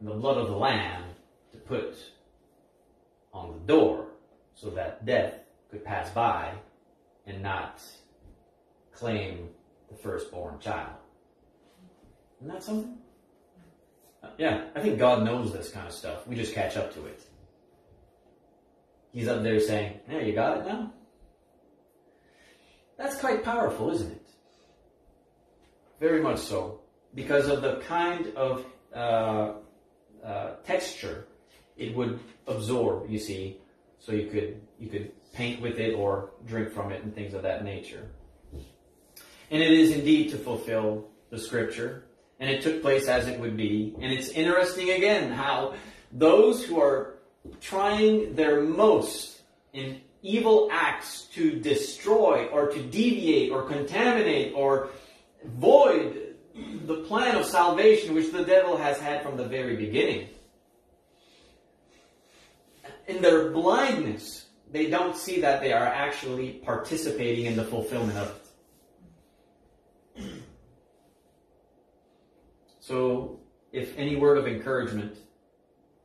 in 0.00 0.06
the 0.06 0.12
blood 0.12 0.38
of 0.38 0.48
the 0.48 0.56
lamb 0.56 1.04
to 1.52 1.58
put 1.58 1.96
on 3.32 3.52
the 3.52 3.72
door 3.72 4.06
so 4.54 4.70
that 4.70 5.06
death 5.06 5.34
could 5.70 5.84
pass 5.84 6.10
by 6.10 6.52
and 7.26 7.42
not 7.42 7.80
claim 8.92 9.48
the 9.88 9.96
firstborn 9.96 10.58
child. 10.58 10.96
Isn't 12.40 12.52
that 12.52 12.62
something? 12.62 12.98
Uh, 14.22 14.28
yeah, 14.36 14.64
I 14.74 14.80
think 14.80 14.98
God 14.98 15.24
knows 15.24 15.52
this 15.52 15.70
kind 15.70 15.86
of 15.86 15.92
stuff. 15.92 16.26
We 16.26 16.34
just 16.34 16.54
catch 16.54 16.76
up 16.76 16.92
to 16.94 17.06
it. 17.06 17.22
He's 19.12 19.28
up 19.28 19.42
there 19.42 19.60
saying, 19.60 20.00
Yeah, 20.08 20.20
you 20.20 20.32
got 20.32 20.58
it 20.58 20.66
now? 20.66 20.92
That's 22.96 23.18
quite 23.18 23.42
powerful, 23.42 23.90
isn't 23.90 24.10
it? 24.10 24.26
Very 25.98 26.22
much 26.22 26.38
so. 26.38 26.80
Because 27.14 27.48
of 27.48 27.62
the 27.62 27.76
kind 27.88 28.28
of 28.36 28.64
uh, 28.94 29.52
uh, 30.24 30.50
texture 30.64 31.26
it 31.76 31.96
would 31.96 32.20
absorb, 32.46 33.10
you 33.10 33.18
see, 33.18 33.56
so 33.98 34.12
you 34.12 34.28
could 34.28 34.60
you 34.78 34.88
could 34.88 35.12
paint 35.32 35.60
with 35.60 35.78
it 35.78 35.94
or 35.94 36.32
drink 36.46 36.72
from 36.72 36.92
it 36.92 37.02
and 37.02 37.14
things 37.14 37.34
of 37.34 37.42
that 37.42 37.64
nature. 37.64 38.06
And 39.50 39.62
it 39.62 39.72
is 39.72 39.90
indeed 39.90 40.30
to 40.30 40.36
fulfill 40.36 41.08
the 41.30 41.38
scripture, 41.38 42.04
and 42.38 42.50
it 42.50 42.62
took 42.62 42.82
place 42.82 43.08
as 43.08 43.28
it 43.28 43.40
would 43.40 43.56
be. 43.56 43.94
And 44.00 44.12
it's 44.12 44.28
interesting 44.28 44.90
again 44.90 45.32
how 45.32 45.74
those 46.12 46.64
who 46.64 46.80
are 46.80 47.19
trying 47.60 48.34
their 48.34 48.62
most 48.62 49.42
in 49.72 50.00
evil 50.22 50.68
acts 50.70 51.22
to 51.32 51.58
destroy 51.60 52.46
or 52.46 52.68
to 52.68 52.82
deviate 52.82 53.50
or 53.50 53.62
contaminate 53.62 54.52
or 54.54 54.90
void 55.44 56.34
the 56.86 56.96
plan 57.08 57.36
of 57.36 57.46
salvation 57.46 58.14
which 58.14 58.32
the 58.32 58.44
devil 58.44 58.76
has 58.76 58.98
had 58.98 59.22
from 59.22 59.36
the 59.36 59.44
very 59.44 59.76
beginning. 59.76 60.28
In 63.06 63.22
their 63.22 63.50
blindness, 63.50 64.46
they 64.70 64.90
don't 64.90 65.16
see 65.16 65.40
that 65.40 65.60
they 65.60 65.72
are 65.72 65.86
actually 65.86 66.60
participating 66.64 67.46
in 67.46 67.56
the 67.56 67.64
fulfillment 67.64 68.18
of 68.18 68.40
it. 70.16 70.32
So, 72.80 73.40
if 73.72 73.96
any 73.96 74.16
word 74.16 74.36
of 74.36 74.46
encouragement 74.46 75.16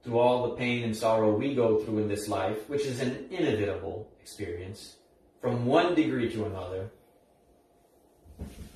through 0.05 0.19
all 0.19 0.47
the 0.47 0.55
pain 0.55 0.83
and 0.83 0.95
sorrow 0.95 1.35
we 1.35 1.55
go 1.55 1.79
through 1.79 1.97
in 1.97 2.07
this 2.07 2.27
life, 2.27 2.69
which 2.69 2.85
is 2.85 3.01
an 3.01 3.27
inevitable 3.31 4.07
experience, 4.21 4.97
from 5.41 5.65
one 5.65 5.95
degree 5.95 6.31
to 6.31 6.45
another, 6.45 6.91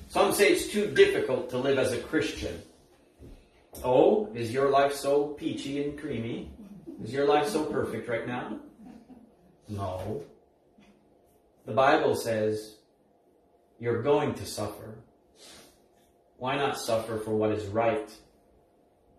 some 0.08 0.34
say 0.34 0.48
it's 0.48 0.66
too 0.66 0.88
difficult 0.88 1.48
to 1.50 1.58
live 1.58 1.78
as 1.78 1.92
a 1.92 1.98
Christian. 1.98 2.60
Oh, 3.84 4.28
is 4.34 4.52
your 4.52 4.70
life 4.70 4.92
so 4.92 5.28
peachy 5.28 5.80
and 5.84 5.96
creamy? 5.96 6.50
Is 7.04 7.12
your 7.12 7.26
life 7.26 7.48
so 7.48 7.64
perfect 7.64 8.08
right 8.08 8.26
now? 8.26 8.58
No. 9.68 10.24
The 11.64 11.72
Bible 11.72 12.16
says 12.16 12.74
you're 13.78 14.02
going 14.02 14.34
to 14.34 14.46
suffer. 14.46 14.96
Why 16.38 16.56
not 16.56 16.76
suffer 16.76 17.18
for 17.18 17.36
what 17.36 17.52
is 17.52 17.66
right 17.66 18.10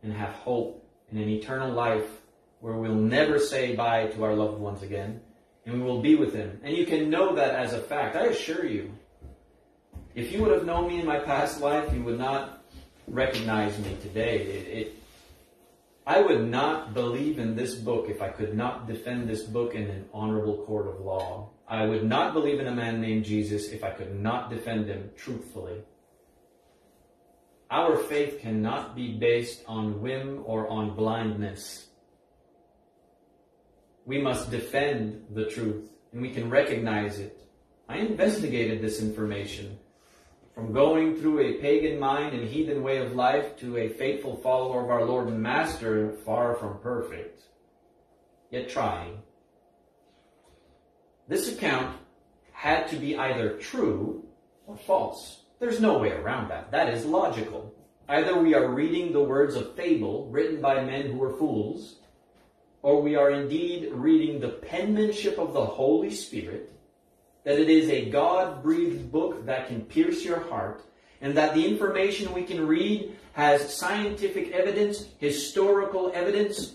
and 0.04 0.12
have 0.12 0.34
hope 0.34 0.81
in 1.12 1.18
an 1.18 1.30
eternal 1.30 1.72
life 1.72 2.08
where 2.60 2.74
we'll 2.74 2.96
never 2.96 3.40
say 3.40 3.76
bye 3.76 4.08
to 4.08 4.24
our 4.24 4.36
loved 4.36 4.60
ones 4.60 4.84
again 4.84 5.22
and 5.66 5.76
we 5.76 5.82
will 5.82 6.02
be 6.02 6.16
with 6.16 6.34
Him? 6.34 6.60
And 6.64 6.76
you 6.76 6.86
can 6.86 7.10
know 7.10 7.36
that 7.36 7.56
as 7.56 7.74
a 7.74 7.82
fact. 7.82 8.16
I 8.16 8.26
assure 8.26 8.66
you. 8.66 8.92
If 10.14 10.32
you 10.32 10.42
would 10.42 10.52
have 10.52 10.66
known 10.66 10.88
me 10.88 11.00
in 11.00 11.06
my 11.06 11.20
past 11.20 11.62
life, 11.62 11.94
you 11.94 12.04
would 12.04 12.20
not 12.20 12.64
recognize 13.08 13.78
me 13.80 13.98
today. 14.02 14.42
It, 14.42 14.78
it, 14.78 14.96
I 16.06 16.22
would 16.22 16.50
not 16.50 16.94
believe 16.94 17.40
in 17.40 17.56
this 17.56 17.76
book 17.76 18.10
if 18.10 18.22
I 18.22 18.30
could 18.30 18.56
not 18.56 18.88
defend 18.88 19.30
this 19.30 19.44
book 19.44 19.76
in 19.76 19.84
an 19.84 20.06
honorable 20.14 20.58
court 20.66 20.88
of 20.88 21.00
law. 21.00 21.50
I 21.68 21.86
would 21.86 22.04
not 22.04 22.34
believe 22.34 22.60
in 22.60 22.68
a 22.68 22.76
man 22.76 23.00
named 23.00 23.24
Jesus 23.24 23.70
if 23.70 23.84
I 23.84 23.92
could 23.92 24.20
not 24.20 24.50
defend 24.50 24.88
him 24.88 25.12
truthfully. 25.16 25.84
Our 27.72 27.96
faith 27.96 28.42
cannot 28.42 28.98
be 28.98 29.18
based 29.18 29.64
on 29.66 30.02
whim 30.02 30.44
or 30.46 30.68
on 30.68 30.94
blindness. 30.94 31.88
We 34.06 34.22
must 34.22 34.52
defend 34.52 35.28
the 35.32 35.46
truth 35.46 35.90
and 36.12 36.22
we 36.22 36.32
can 36.32 36.50
recognize 36.50 37.20
it. 37.20 37.40
I 37.88 38.00
investigated 38.00 38.82
this 38.82 39.02
information. 39.02 39.80
From 40.54 40.74
going 40.74 41.16
through 41.16 41.40
a 41.40 41.62
pagan 41.62 41.98
mind 41.98 42.36
and 42.36 42.46
heathen 42.46 42.84
way 42.84 42.98
of 42.98 43.16
life 43.16 43.56
to 43.60 43.78
a 43.78 43.88
faithful 43.88 44.36
follower 44.36 44.84
of 44.84 44.90
our 44.90 45.06
Lord 45.06 45.30
and 45.30 45.42
Master, 45.42 46.12
far 46.26 46.56
from 46.56 46.80
perfect, 46.80 47.44
yet 48.50 48.68
trying. 48.68 49.20
This 51.30 51.54
account 51.54 51.98
had 52.52 52.90
to 52.90 52.98
be 52.98 53.16
either 53.16 53.58
true 53.58 54.26
or 54.68 54.76
false. 54.76 55.41
There's 55.62 55.80
no 55.80 56.00
way 56.00 56.12
around 56.12 56.50
that. 56.50 56.72
That 56.72 56.90
is 56.90 57.06
logical. 57.06 57.72
Either 58.10 58.36
we 58.42 58.56
are 58.56 58.68
reading 58.68 59.14
the 59.14 59.24
words 59.24 59.56
of 59.56 59.76
fable 59.76 60.26
written 60.32 60.60
by 60.60 60.84
men 60.84 61.12
who 61.12 61.20
were 61.20 61.38
fools, 61.38 61.98
or 62.82 63.00
we 63.00 63.16
are 63.16 63.30
indeed 63.30 63.92
reading 63.94 64.40
the 64.40 64.50
penmanship 64.50 65.38
of 65.38 65.54
the 65.54 65.64
Holy 65.64 66.10
Spirit 66.10 66.74
that 67.44 67.60
it 67.60 67.70
is 67.70 67.90
a 67.90 68.10
God 68.10 68.64
breathed 68.64 69.12
book 69.12 69.46
that 69.46 69.68
can 69.68 69.82
pierce 69.82 70.26
your 70.26 70.40
heart, 70.40 70.84
and 71.22 71.38
that 71.38 71.54
the 71.54 71.68
information 71.68 72.34
we 72.34 72.44
can 72.44 72.66
read 72.66 73.16
has 73.34 73.72
scientific 73.72 74.52
evidence, 74.54 75.06
historical 75.20 76.12
evidence, 76.16 76.74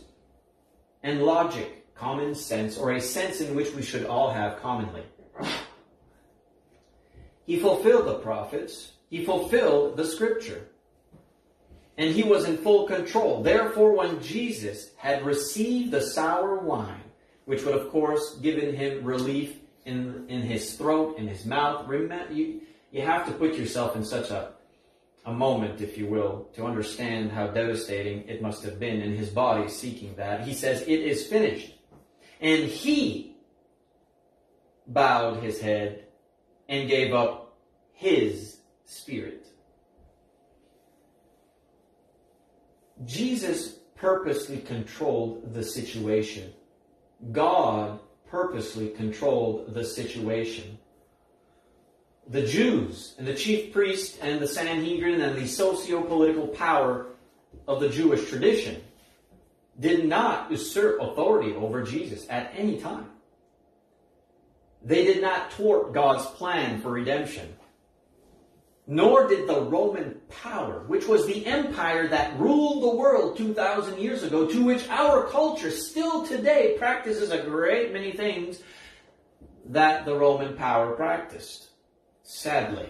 and 1.02 1.24
logic, 1.24 1.92
common 1.96 2.36
sense, 2.36 2.76
or 2.76 2.92
a 2.92 3.00
sense 3.00 3.40
in 3.40 3.56
which 3.56 3.74
we 3.74 3.82
should 3.82 4.06
all 4.06 4.32
have 4.32 4.60
commonly. 4.60 5.02
He 7.46 7.58
fulfilled 7.58 8.06
the 8.06 8.18
prophets, 8.18 8.92
he 9.08 9.24
fulfilled 9.24 9.96
the 9.96 10.04
scripture. 10.04 10.66
And 11.98 12.10
he 12.10 12.24
was 12.24 12.44
in 12.44 12.58
full 12.58 12.86
control. 12.86 13.42
Therefore, 13.42 13.96
when 13.96 14.22
Jesus 14.22 14.90
had 14.98 15.24
received 15.24 15.92
the 15.92 16.02
sour 16.02 16.58
wine, 16.58 17.00
which 17.46 17.64
would 17.64 17.74
of 17.74 17.90
course 17.90 18.34
given 18.42 18.74
him 18.74 19.02
relief 19.02 19.56
in, 19.86 20.26
in 20.28 20.42
his 20.42 20.74
throat, 20.74 21.16
in 21.16 21.26
his 21.26 21.46
mouth. 21.46 21.86
Remember, 21.88 22.32
you, 22.32 22.60
you 22.90 23.02
have 23.02 23.24
to 23.26 23.32
put 23.32 23.54
yourself 23.54 23.96
in 23.96 24.04
such 24.04 24.30
a, 24.30 24.52
a 25.24 25.32
moment, 25.32 25.80
if 25.80 25.96
you 25.96 26.06
will, 26.06 26.48
to 26.54 26.66
understand 26.66 27.30
how 27.30 27.46
devastating 27.46 28.28
it 28.28 28.42
must 28.42 28.64
have 28.64 28.78
been 28.78 29.00
in 29.00 29.16
his 29.16 29.30
body 29.30 29.68
seeking 29.68 30.14
that. 30.16 30.46
He 30.46 30.52
says, 30.52 30.82
It 30.82 31.00
is 31.00 31.26
finished. 31.26 31.72
And 32.40 32.64
he 32.64 33.36
bowed 34.86 35.42
his 35.42 35.60
head 35.60 36.05
and 36.68 36.88
gave 36.88 37.14
up 37.14 37.56
his 37.92 38.58
spirit. 38.84 39.46
Jesus 43.04 43.76
purposely 43.94 44.58
controlled 44.58 45.52
the 45.54 45.62
situation. 45.62 46.52
God 47.32 47.98
purposely 48.28 48.88
controlled 48.88 49.74
the 49.74 49.84
situation. 49.84 50.78
The 52.28 52.46
Jews 52.46 53.14
and 53.18 53.26
the 53.26 53.34
chief 53.34 53.72
priest 53.72 54.18
and 54.20 54.40
the 54.40 54.48
Sanhedrin 54.48 55.20
and 55.20 55.36
the 55.36 55.46
socio-political 55.46 56.48
power 56.48 57.06
of 57.68 57.80
the 57.80 57.88
Jewish 57.88 58.28
tradition 58.28 58.82
did 59.78 60.06
not 60.06 60.50
usurp 60.50 61.00
authority 61.00 61.54
over 61.54 61.82
Jesus 61.82 62.26
at 62.28 62.52
any 62.56 62.78
time. 62.78 63.06
They 64.86 65.04
did 65.04 65.20
not 65.20 65.52
thwart 65.52 65.92
God's 65.92 66.24
plan 66.26 66.80
for 66.80 66.90
redemption 66.90 67.56
nor 68.86 69.26
did 69.26 69.48
the 69.48 69.62
Roman 69.62 70.20
power, 70.28 70.84
which 70.86 71.06
was 71.06 71.26
the 71.26 71.44
empire 71.44 72.06
that 72.08 72.38
ruled 72.38 72.82
the 72.82 72.96
world 72.96 73.36
2,000 73.36 73.98
years 73.98 74.22
ago, 74.22 74.46
to 74.46 74.64
which 74.64 74.88
our 74.88 75.24
culture 75.24 75.72
still 75.72 76.24
today 76.24 76.76
practices 76.78 77.32
a 77.32 77.42
great 77.42 77.92
many 77.92 78.12
things 78.12 78.62
that 79.66 80.04
the 80.04 80.14
Roman 80.14 80.56
power 80.56 80.92
practiced. 80.92 81.70
Sadly. 82.22 82.88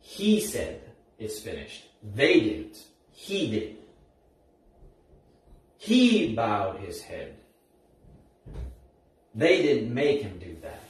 He 0.00 0.40
said, 0.40 0.82
it's 1.18 1.38
finished. 1.38 1.86
They 2.02 2.40
didn't. 2.40 2.78
He 3.12 3.50
did. 3.50 3.76
He 5.76 6.34
bowed 6.34 6.80
his 6.80 7.00
head. 7.00 7.36
They 9.34 9.62
didn't 9.62 9.92
make 9.92 10.22
him 10.22 10.38
do 10.38 10.56
that. 10.62 10.82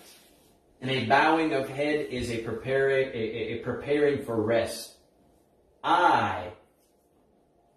And 0.81 0.91
a 0.91 1.07
bowing 1.07 1.53
of 1.53 1.69
head 1.69 2.07
is 2.07 2.31
a 2.31 2.39
preparing, 2.39 3.09
a, 3.09 3.19
a 3.19 3.59
preparing 3.59 4.25
for 4.25 4.41
rest. 4.41 4.97
I 5.85 6.49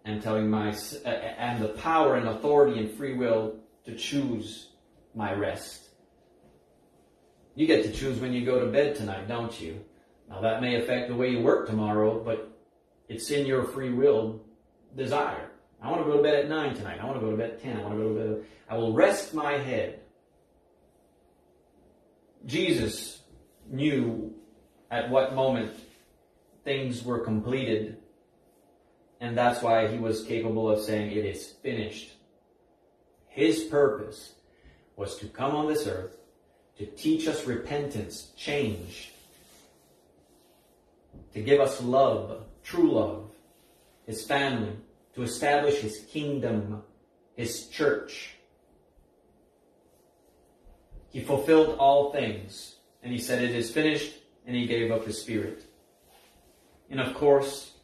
am 0.06 0.20
telling 0.22 0.48
my, 0.48 0.70
uh, 0.70 1.08
and 1.08 1.62
the 1.62 1.68
power 1.68 2.16
and 2.16 2.28
authority 2.28 2.80
and 2.80 2.90
free 2.90 3.14
will 3.14 3.56
to 3.84 3.94
choose 3.94 4.70
my 5.14 5.32
rest. 5.34 5.88
You 7.54 7.66
get 7.66 7.84
to 7.84 7.92
choose 7.92 8.18
when 8.18 8.32
you 8.32 8.44
go 8.44 8.58
to 8.60 8.66
bed 8.66 8.96
tonight, 8.96 9.28
don't 9.28 9.58
you? 9.60 9.84
Now 10.28 10.40
that 10.40 10.60
may 10.60 10.76
affect 10.76 11.08
the 11.08 11.14
way 11.14 11.30
you 11.30 11.40
work 11.40 11.68
tomorrow, 11.68 12.18
but 12.18 12.50
it's 13.08 13.30
in 13.30 13.46
your 13.46 13.64
free 13.64 13.92
will 13.92 14.40
desire. 14.96 15.50
I 15.80 15.90
want 15.90 16.04
to 16.04 16.10
go 16.10 16.16
to 16.16 16.22
bed 16.22 16.34
at 16.34 16.48
9 16.48 16.74
tonight. 16.74 16.98
I 17.00 17.04
want 17.04 17.20
to 17.20 17.24
go 17.24 17.30
to 17.30 17.36
bed 17.36 17.50
at 17.50 17.62
10. 17.62 17.76
I 17.76 17.82
want 17.82 17.94
to 17.94 17.98
go 17.98 18.08
to 18.08 18.14
bed. 18.14 18.44
I 18.70 18.76
will 18.78 18.94
rest 18.94 19.34
my 19.34 19.52
head. 19.52 20.00
Jesus 22.46 23.20
knew 23.70 24.34
at 24.90 25.10
what 25.10 25.34
moment 25.34 25.72
things 26.64 27.04
were 27.04 27.20
completed, 27.20 27.98
and 29.20 29.36
that's 29.36 29.62
why 29.62 29.88
he 29.88 29.98
was 29.98 30.24
capable 30.24 30.70
of 30.70 30.80
saying, 30.80 31.12
It 31.12 31.24
is 31.24 31.46
finished. 31.62 32.12
His 33.28 33.64
purpose 33.64 34.34
was 34.96 35.16
to 35.18 35.26
come 35.26 35.54
on 35.54 35.68
this 35.68 35.86
earth 35.86 36.16
to 36.78 36.86
teach 36.86 37.28
us 37.28 37.46
repentance, 37.46 38.32
change, 38.36 39.12
to 41.32 41.40
give 41.40 41.60
us 41.60 41.82
love, 41.82 42.44
true 42.62 42.92
love, 42.92 43.30
his 44.06 44.24
family, 44.24 44.72
to 45.14 45.22
establish 45.22 45.80
his 45.80 46.00
kingdom, 46.10 46.82
his 47.36 47.68
church. 47.68 48.33
He 51.14 51.20
fulfilled 51.20 51.76
all 51.78 52.10
things, 52.10 52.74
and 53.00 53.12
he 53.12 53.20
said, 53.20 53.40
It 53.40 53.54
is 53.54 53.70
finished, 53.70 54.14
and 54.44 54.56
he 54.56 54.66
gave 54.66 54.90
up 54.90 55.06
his 55.06 55.22
spirit. 55.22 55.64
And 56.90 57.00
of 57.00 57.14
course, 57.14 57.74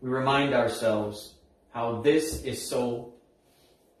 we 0.00 0.08
remind 0.08 0.54
ourselves 0.54 1.34
how 1.74 2.00
this 2.00 2.42
is 2.42 2.66
so 2.66 3.12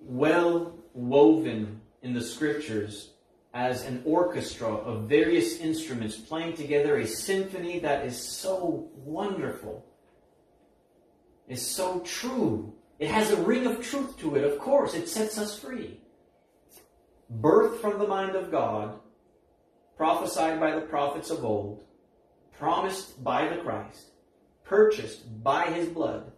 well 0.00 0.78
woven 0.94 1.82
in 2.00 2.14
the 2.14 2.22
scriptures 2.22 3.10
as 3.52 3.84
an 3.84 4.02
orchestra 4.06 4.74
of 4.74 5.10
various 5.10 5.58
instruments 5.58 6.16
playing 6.16 6.56
together 6.56 6.96
a 6.96 7.06
symphony 7.06 7.80
that 7.80 8.06
is 8.06 8.18
so 8.18 8.88
wonderful, 8.94 9.84
is 11.48 11.60
so 11.60 12.00
true. 12.00 12.72
It 12.98 13.10
has 13.10 13.30
a 13.30 13.42
ring 13.42 13.66
of 13.66 13.82
truth 13.82 14.18
to 14.20 14.36
it, 14.36 14.44
of 14.44 14.58
course. 14.58 14.94
It 14.94 15.10
sets 15.10 15.36
us 15.36 15.58
free. 15.58 16.00
Birth 17.34 17.80
from 17.80 17.98
the 17.98 18.06
mind 18.06 18.36
of 18.36 18.50
God, 18.50 18.98
prophesied 19.96 20.58
by 20.58 20.74
the 20.74 20.80
prophets 20.80 21.30
of 21.30 21.44
old, 21.44 21.82
promised 22.58 23.22
by 23.22 23.48
the 23.48 23.62
Christ, 23.62 24.10
purchased 24.64 25.42
by 25.42 25.66
his 25.66 25.88
blood, 25.88 26.32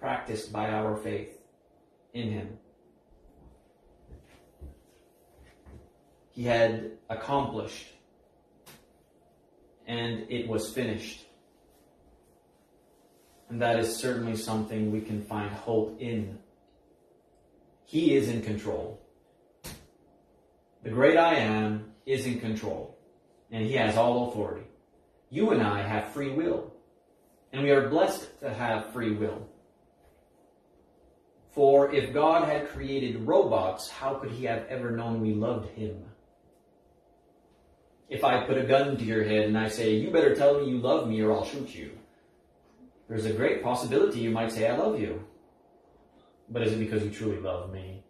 practiced 0.00 0.52
by 0.52 0.70
our 0.70 0.96
faith 0.96 1.38
in 2.12 2.30
him. 2.30 2.58
he 6.38 6.44
had 6.44 6.92
accomplished, 7.10 7.88
and 9.88 10.24
it 10.28 10.46
was 10.46 10.72
finished. 10.72 11.26
And 13.48 13.60
that 13.60 13.80
is 13.80 13.96
certainly 13.96 14.36
something 14.36 14.92
we 14.92 15.00
can 15.00 15.24
find 15.24 15.50
hope 15.50 16.00
in. 16.00 16.38
He 17.88 18.14
is 18.14 18.28
in 18.28 18.42
control. 18.42 19.00
The 20.84 20.90
great 20.90 21.16
I 21.16 21.34
am 21.34 21.92
is 22.06 22.26
in 22.26 22.38
control, 22.38 22.96
and 23.50 23.66
he 23.66 23.72
has 23.72 23.96
all 23.96 24.28
authority. 24.28 24.66
You 25.30 25.50
and 25.50 25.62
I 25.62 25.82
have 25.82 26.12
free 26.12 26.30
will, 26.30 26.72
and 27.52 27.62
we 27.62 27.70
are 27.70 27.88
blessed 27.88 28.40
to 28.40 28.52
have 28.52 28.92
free 28.92 29.12
will. 29.12 29.48
For 31.50 31.92
if 31.92 32.14
God 32.14 32.48
had 32.48 32.68
created 32.68 33.26
robots, 33.26 33.90
how 33.90 34.14
could 34.14 34.30
he 34.30 34.44
have 34.44 34.66
ever 34.68 34.92
known 34.92 35.20
we 35.20 35.34
loved 35.34 35.70
him? 35.70 36.04
if 38.08 38.24
I 38.24 38.44
put 38.44 38.58
a 38.58 38.64
gun 38.64 38.96
to 38.96 39.04
your 39.04 39.24
head 39.24 39.44
and 39.44 39.58
I 39.58 39.68
say, 39.68 39.94
you 39.94 40.10
better 40.10 40.34
tell 40.34 40.60
me 40.60 40.70
you 40.70 40.78
love 40.78 41.08
me 41.08 41.20
or 41.20 41.32
I'll 41.32 41.44
shoot 41.44 41.74
you, 41.74 41.90
there's 43.08 43.26
a 43.26 43.32
great 43.32 43.62
possibility 43.62 44.20
you 44.20 44.30
might 44.30 44.52
say, 44.52 44.68
I 44.68 44.76
love 44.76 44.98
you. 44.98 45.24
But 46.50 46.62
is 46.62 46.72
it 46.72 46.78
because 46.78 47.02
you 47.02 47.10
truly 47.10 47.38
love 47.38 47.72
me? 47.72 48.02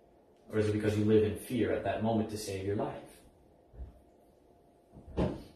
Or 0.53 0.59
is 0.59 0.69
it 0.69 0.73
because 0.73 0.97
you 0.97 1.05
live 1.05 1.25
in 1.25 1.37
fear 1.37 1.73
at 1.73 1.85
that 1.85 2.03
moment 2.03 2.31
to 2.31 2.39
save 2.39 2.67
your 2.67 2.77
life? 2.77 2.95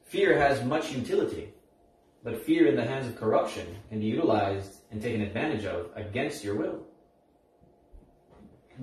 Fear 0.05 0.38
has 0.38 0.62
much 0.64 0.92
utility, 0.92 1.55
but 2.23 2.45
fear 2.45 2.66
in 2.66 2.77
the 2.77 2.85
hands 2.85 3.07
of 3.07 3.16
corruption 3.16 3.66
can 3.88 4.01
be 4.01 4.07
utilized 4.07 4.75
and 4.90 5.01
taken 5.01 5.23
advantage 5.23 5.64
of 5.64 5.90
against 5.95 6.45
your 6.45 6.55
will. 6.57 6.83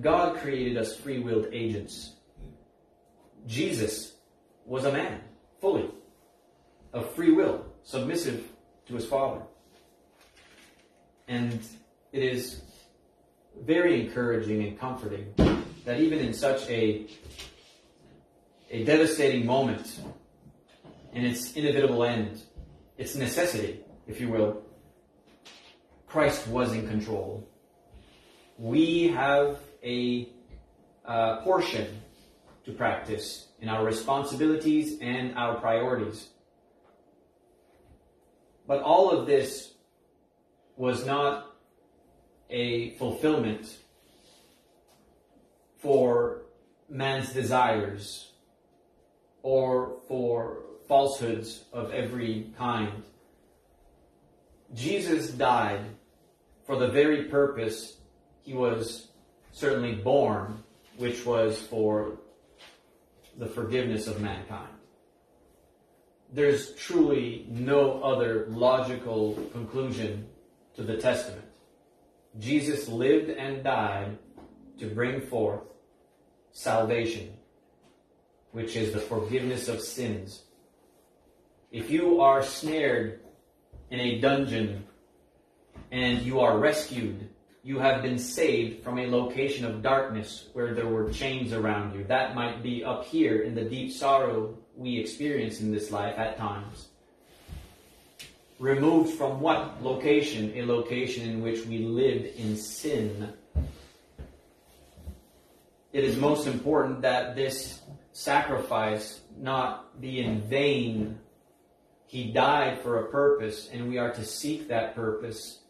God 0.00 0.38
created 0.38 0.76
us 0.76 0.96
free 0.96 1.20
willed 1.20 1.46
agents. 1.52 2.14
Jesus 3.46 4.16
was 4.66 4.84
a 4.84 4.92
man 4.92 5.20
fully 5.60 5.90
of 6.92 7.14
free 7.14 7.32
will, 7.32 7.64
submissive 7.82 8.48
to 8.86 8.94
his 8.94 9.06
Father. 9.06 9.42
And 11.28 11.60
it 12.12 12.22
is 12.22 12.62
very 13.64 14.00
encouraging 14.00 14.62
and 14.62 14.78
comforting 14.78 15.32
that 15.84 16.00
even 16.00 16.18
in 16.18 16.32
such 16.32 16.68
a, 16.68 17.06
a 18.70 18.84
devastating 18.84 19.46
moment, 19.46 20.00
and 21.12 21.26
its 21.26 21.52
inevitable 21.54 22.04
end, 22.04 22.42
its 22.96 23.14
necessity, 23.14 23.80
if 24.06 24.20
you 24.20 24.28
will, 24.28 24.62
Christ 26.06 26.46
was 26.48 26.72
in 26.72 26.88
control. 26.88 27.48
We 28.58 29.08
have 29.08 29.58
a 29.82 30.28
uh, 31.04 31.40
portion 31.42 32.00
to 32.64 32.72
practice 32.72 33.48
in 33.60 33.68
our 33.68 33.84
responsibilities 33.84 34.98
and 35.00 35.36
our 35.36 35.54
priorities. 35.60 36.28
But 38.66 38.82
all 38.82 39.10
of 39.10 39.26
this 39.26 39.72
was 40.76 41.04
not 41.04 41.49
a 42.50 42.90
fulfillment 42.90 43.76
for 45.78 46.42
man's 46.88 47.32
desires 47.32 48.32
or 49.42 49.96
for 50.08 50.58
falsehoods 50.88 51.64
of 51.72 51.92
every 51.92 52.52
kind. 52.58 53.02
Jesus 54.74 55.30
died 55.30 55.84
for 56.66 56.76
the 56.76 56.88
very 56.88 57.24
purpose 57.24 57.96
he 58.42 58.52
was 58.52 59.08
certainly 59.52 59.94
born, 59.94 60.62
which 60.96 61.24
was 61.24 61.60
for 61.60 62.18
the 63.38 63.46
forgiveness 63.46 64.06
of 64.06 64.20
mankind. 64.20 64.68
There's 66.32 66.74
truly 66.74 67.46
no 67.48 68.02
other 68.02 68.46
logical 68.50 69.34
conclusion 69.52 70.26
to 70.76 70.82
the 70.82 70.96
Testament. 70.96 71.49
Jesus 72.38 72.88
lived 72.88 73.30
and 73.30 73.64
died 73.64 74.18
to 74.78 74.86
bring 74.86 75.20
forth 75.20 75.62
salvation, 76.52 77.32
which 78.52 78.76
is 78.76 78.92
the 78.92 79.00
forgiveness 79.00 79.68
of 79.68 79.80
sins. 79.80 80.44
If 81.70 81.90
you 81.90 82.20
are 82.20 82.42
snared 82.42 83.20
in 83.90 84.00
a 84.00 84.20
dungeon 84.20 84.84
and 85.90 86.22
you 86.22 86.40
are 86.40 86.58
rescued 86.58 87.30
you 87.62 87.78
have 87.78 88.02
been 88.02 88.18
saved 88.18 88.82
from 88.82 88.98
a 88.98 89.06
location 89.06 89.66
of 89.66 89.82
darkness 89.82 90.48
where 90.54 90.74
there 90.74 90.86
were 90.86 91.12
chains 91.12 91.52
around 91.52 91.94
you. 91.94 92.04
That 92.04 92.34
might 92.34 92.62
be 92.62 92.82
up 92.82 93.04
here 93.04 93.42
in 93.42 93.54
the 93.54 93.64
deep 93.64 93.92
sorrow 93.92 94.56
we 94.74 94.98
experience 94.98 95.60
in 95.60 95.70
this 95.70 95.90
life 95.90 96.14
at 96.16 96.38
times. 96.38 96.88
Removed 98.60 99.14
from 99.14 99.40
what 99.40 99.82
location? 99.82 100.52
A 100.54 100.66
location 100.66 101.28
in 101.28 101.42
which 101.42 101.64
we 101.64 101.78
lived 101.78 102.26
in 102.38 102.56
sin. 102.56 103.32
It 105.94 106.04
is 106.04 106.16
most 106.16 106.46
important 106.46 107.00
that 107.00 107.34
this 107.34 107.80
sacrifice 108.12 109.22
not 109.36 109.98
be 110.00 110.20
in 110.20 110.42
vain. 110.42 111.18
He 112.06 112.30
died 112.30 112.82
for 112.82 113.00
a 113.00 113.10
purpose, 113.10 113.70
and 113.72 113.88
we 113.88 113.96
are 113.96 114.12
to 114.12 114.24
seek 114.24 114.68
that 114.68 114.94
purpose 114.94 115.60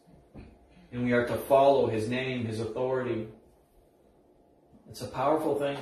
and 0.91 1.05
we 1.05 1.13
are 1.13 1.25
to 1.25 1.35
follow 1.35 1.87
his 1.87 2.09
name, 2.09 2.45
his 2.45 2.59
authority. 2.59 3.27
It's 4.89 5.01
a 5.01 5.07
powerful 5.07 5.57
thing. 5.57 5.77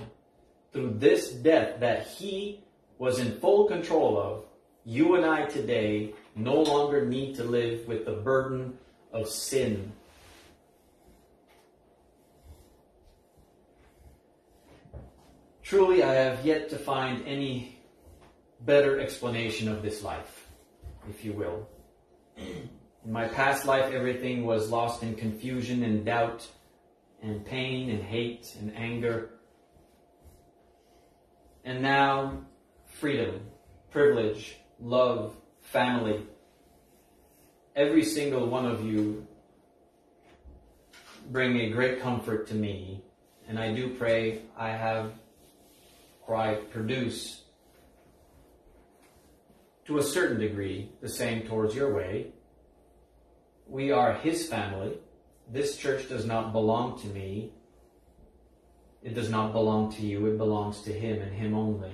Through 0.71 0.95
this 0.99 1.31
death 1.31 1.79
that 1.79 2.05
he 2.05 2.63
was 2.99 3.17
in 3.17 3.39
full 3.39 3.65
control 3.65 4.19
of, 4.19 4.43
you 4.85 5.15
and 5.15 5.25
I 5.25 5.45
today 5.45 6.13
no 6.43 6.61
longer 6.61 7.05
need 7.05 7.35
to 7.35 7.43
live 7.43 7.87
with 7.87 8.05
the 8.05 8.13
burden 8.13 8.77
of 9.11 9.27
sin. 9.27 9.91
Truly, 15.63 16.01
I 16.03 16.13
have 16.13 16.45
yet 16.45 16.69
to 16.69 16.77
find 16.77 17.25
any 17.27 17.79
better 18.61 18.99
explanation 18.99 19.67
of 19.67 19.81
this 19.81 20.01
life, 20.01 20.47
if 21.09 21.23
you 21.23 21.33
will. 21.33 21.67
In 22.37 23.11
my 23.11 23.27
past 23.27 23.65
life, 23.65 23.93
everything 23.93 24.45
was 24.45 24.69
lost 24.69 25.03
in 25.03 25.15
confusion 25.15 25.83
and 25.83 26.05
doubt. 26.05 26.47
and 27.21 27.45
pain 27.45 27.89
and 27.89 28.01
hate 28.01 28.55
and 28.59 28.75
anger. 28.77 29.31
And 31.65 31.81
now, 31.81 32.45
freedom, 32.85 33.41
privilege, 33.91 34.55
love, 34.79 35.35
family. 35.71 36.25
Every 37.75 38.03
single 38.03 38.47
one 38.47 38.65
of 38.65 38.83
you 38.83 39.27
bring 41.29 41.59
a 41.59 41.69
great 41.69 42.01
comfort 42.01 42.47
to 42.47 42.55
me, 42.55 43.03
and 43.47 43.59
I 43.59 43.73
do 43.73 43.89
pray 43.89 44.41
I 44.57 44.69
have 44.69 45.13
or 46.25 46.35
I 46.35 46.55
produce 46.55 47.43
to 49.85 49.99
a 49.99 50.03
certain 50.03 50.39
degree 50.39 50.89
the 51.01 51.09
same 51.09 51.43
towards 51.43 51.75
your 51.75 51.93
way. 51.93 52.31
We 53.67 53.91
are 53.91 54.13
His 54.13 54.47
family. 54.47 54.97
This 55.51 55.77
church 55.77 56.09
does 56.09 56.25
not 56.25 56.51
belong 56.51 56.99
to 57.01 57.07
me. 57.07 57.53
It 59.03 59.13
does 59.13 59.29
not 59.29 59.53
belong 59.53 59.91
to 59.93 60.01
you. 60.01 60.25
It 60.25 60.37
belongs 60.37 60.81
to 60.81 60.91
Him 60.91 61.21
and 61.21 61.31
Him 61.31 61.53
only. 61.53 61.93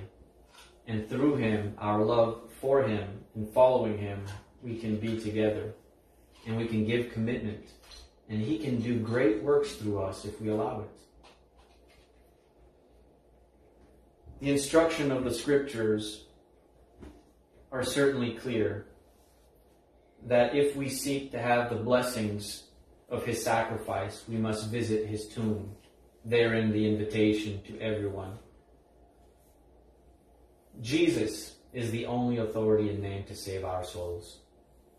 And 0.86 1.08
through 1.08 1.36
Him, 1.36 1.74
our 1.78 2.02
love 2.02 2.40
for 2.60 2.82
Him 2.82 3.15
and 3.36 3.48
following 3.50 3.98
Him, 3.98 4.24
we 4.62 4.76
can 4.78 4.96
be 4.96 5.20
together. 5.20 5.74
And 6.46 6.56
we 6.56 6.66
can 6.66 6.84
give 6.84 7.12
commitment. 7.12 7.64
And 8.28 8.40
He 8.40 8.58
can 8.58 8.80
do 8.80 8.98
great 8.98 9.42
works 9.42 9.72
through 9.72 10.02
us 10.02 10.24
if 10.24 10.40
we 10.40 10.48
allow 10.48 10.80
it. 10.80 10.90
The 14.40 14.50
instruction 14.50 15.12
of 15.12 15.24
the 15.24 15.32
Scriptures 15.32 16.24
are 17.70 17.84
certainly 17.84 18.34
clear 18.34 18.86
that 20.26 20.54
if 20.54 20.74
we 20.74 20.88
seek 20.88 21.30
to 21.32 21.38
have 21.38 21.70
the 21.70 21.76
blessings 21.76 22.64
of 23.08 23.24
His 23.24 23.42
sacrifice, 23.42 24.24
we 24.28 24.36
must 24.36 24.70
visit 24.70 25.06
His 25.06 25.28
tomb. 25.28 25.76
Therein 26.24 26.72
the 26.72 26.88
invitation 26.88 27.62
to 27.68 27.78
everyone. 27.80 28.38
Jesus 30.80 31.56
is 31.76 31.90
the 31.90 32.06
only 32.06 32.38
authority 32.38 32.88
and 32.88 33.02
name 33.02 33.22
to 33.24 33.36
save 33.36 33.62
our 33.62 33.84
souls. 33.84 34.38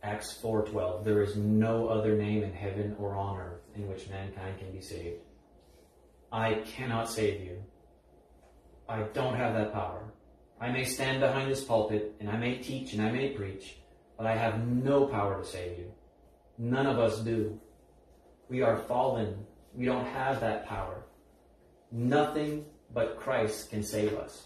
Acts 0.03 0.39
4:12 0.39 1.03
There 1.03 1.23
is 1.23 1.35
no 1.35 1.87
other 1.87 2.15
name 2.15 2.43
in 2.43 2.53
heaven 2.53 2.95
or 2.99 3.15
on 3.15 3.39
earth 3.39 3.63
in 3.75 3.87
which 3.87 4.07
mankind 4.09 4.59
can 4.59 4.71
be 4.71 4.79
saved. 4.79 5.21
I 6.31 6.61
cannot 6.75 7.09
save 7.09 7.41
you. 7.41 7.63
I 8.87 9.01
don't 9.13 9.33
have 9.33 9.55
that 9.55 9.73
power. 9.73 10.13
I 10.61 10.69
may 10.69 10.83
stand 10.83 11.19
behind 11.19 11.49
this 11.49 11.63
pulpit 11.63 12.13
and 12.19 12.29
I 12.29 12.37
may 12.37 12.59
teach 12.59 12.93
and 12.93 13.01
I 13.01 13.11
may 13.11 13.29
preach, 13.29 13.77
but 14.15 14.27
I 14.27 14.37
have 14.37 14.67
no 14.67 15.07
power 15.07 15.41
to 15.41 15.47
save 15.47 15.79
you. 15.79 15.91
None 16.59 16.85
of 16.85 16.99
us 16.99 17.21
do. 17.21 17.59
We 18.49 18.61
are 18.61 18.77
fallen. 18.77 19.47
We 19.73 19.85
don't 19.85 20.05
have 20.05 20.41
that 20.41 20.67
power. 20.67 21.05
Nothing 21.91 22.67
but 22.93 23.17
Christ 23.17 23.71
can 23.71 23.81
save 23.81 24.13
us. 24.13 24.45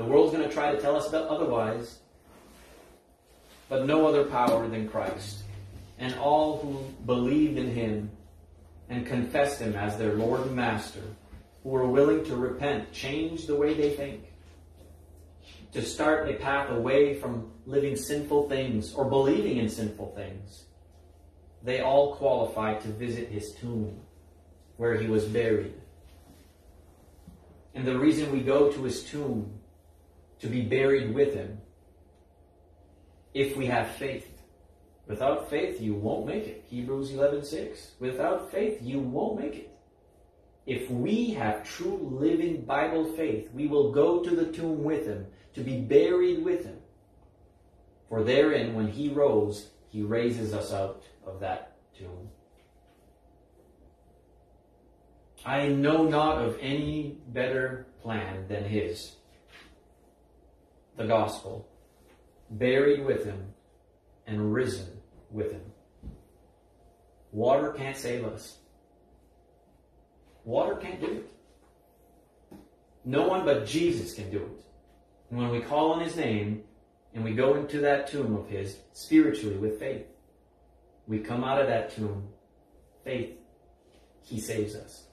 The 0.00 0.06
world's 0.06 0.32
going 0.32 0.48
to 0.48 0.54
try 0.54 0.74
to 0.74 0.80
tell 0.80 0.96
us 0.96 1.12
otherwise, 1.12 1.98
but 3.68 3.84
no 3.84 4.06
other 4.06 4.24
power 4.24 4.66
than 4.66 4.88
Christ. 4.88 5.42
And 5.98 6.14
all 6.14 6.56
who 6.56 6.78
believed 7.04 7.58
in 7.58 7.70
him 7.70 8.10
and 8.88 9.06
confessed 9.06 9.60
him 9.60 9.76
as 9.76 9.98
their 9.98 10.14
Lord 10.14 10.40
and 10.40 10.56
Master, 10.56 11.02
who 11.62 11.68
were 11.68 11.86
willing 11.86 12.24
to 12.24 12.34
repent, 12.34 12.90
change 12.92 13.46
the 13.46 13.54
way 13.54 13.74
they 13.74 13.90
think, 13.90 14.24
to 15.72 15.82
start 15.82 16.30
a 16.30 16.32
path 16.32 16.70
away 16.70 17.20
from 17.20 17.52
living 17.66 17.94
sinful 17.94 18.48
things 18.48 18.94
or 18.94 19.04
believing 19.04 19.58
in 19.58 19.68
sinful 19.68 20.14
things, 20.16 20.64
they 21.62 21.82
all 21.82 22.14
qualify 22.14 22.72
to 22.72 22.88
visit 22.88 23.28
his 23.28 23.52
tomb 23.52 24.00
where 24.78 24.98
he 24.98 25.08
was 25.08 25.26
buried. 25.26 25.74
And 27.74 27.86
the 27.86 27.98
reason 27.98 28.32
we 28.32 28.40
go 28.40 28.72
to 28.72 28.82
his 28.84 29.04
tomb 29.04 29.59
to 30.40 30.46
be 30.46 30.62
buried 30.62 31.14
with 31.14 31.34
him 31.34 31.60
if 33.34 33.56
we 33.56 33.66
have 33.66 33.88
faith. 33.96 34.26
Without 35.06 35.50
faith, 35.50 35.80
you 35.80 35.94
won't 35.94 36.26
make 36.26 36.46
it. 36.46 36.64
Hebrews 36.68 37.10
11:6. 37.12 37.94
Without 37.98 38.50
faith, 38.50 38.80
you 38.82 39.00
won't 39.00 39.40
make 39.40 39.56
it. 39.56 39.70
If 40.66 40.90
we 40.90 41.30
have 41.30 41.64
true 41.64 41.96
living 41.96 42.62
Bible 42.62 43.04
faith, 43.14 43.50
we 43.52 43.66
will 43.66 43.92
go 43.92 44.22
to 44.22 44.36
the 44.36 44.52
tomb 44.52 44.84
with 44.84 45.06
him 45.06 45.26
to 45.54 45.62
be 45.62 45.80
buried 45.80 46.44
with 46.44 46.64
him. 46.64 46.80
For 48.08 48.22
therein, 48.22 48.74
when 48.74 48.88
he 48.88 49.08
rose, 49.08 49.70
he 49.88 50.02
raises 50.02 50.54
us 50.54 50.72
out 50.72 51.02
of 51.26 51.40
that 51.40 51.76
tomb. 51.96 52.30
I 55.44 55.68
know 55.68 56.04
not 56.04 56.44
of 56.44 56.58
any 56.60 57.18
better 57.28 57.86
plan 58.02 58.46
than 58.48 58.64
his. 58.64 59.16
The 61.00 61.06
gospel, 61.06 61.66
buried 62.50 63.06
with 63.06 63.24
him 63.24 63.54
and 64.26 64.52
risen 64.52 64.86
with 65.30 65.50
him. 65.50 65.62
Water 67.32 67.72
can't 67.72 67.96
save 67.96 68.22
us. 68.26 68.58
Water 70.44 70.76
can't 70.76 71.00
do 71.00 71.06
it. 71.06 72.58
No 73.06 73.26
one 73.26 73.46
but 73.46 73.64
Jesus 73.64 74.12
can 74.12 74.30
do 74.30 74.40
it. 74.40 74.64
And 75.30 75.38
when 75.38 75.48
we 75.48 75.60
call 75.60 75.92
on 75.92 76.02
his 76.02 76.16
name 76.16 76.64
and 77.14 77.24
we 77.24 77.32
go 77.32 77.54
into 77.54 77.78
that 77.78 78.06
tomb 78.06 78.36
of 78.36 78.50
his 78.50 78.76
spiritually 78.92 79.56
with 79.56 79.78
faith, 79.78 80.04
we 81.06 81.20
come 81.20 81.44
out 81.44 81.62
of 81.62 81.68
that 81.68 81.96
tomb, 81.96 82.28
faith, 83.04 83.38
he 84.22 84.38
saves 84.38 84.74
us. 84.74 85.04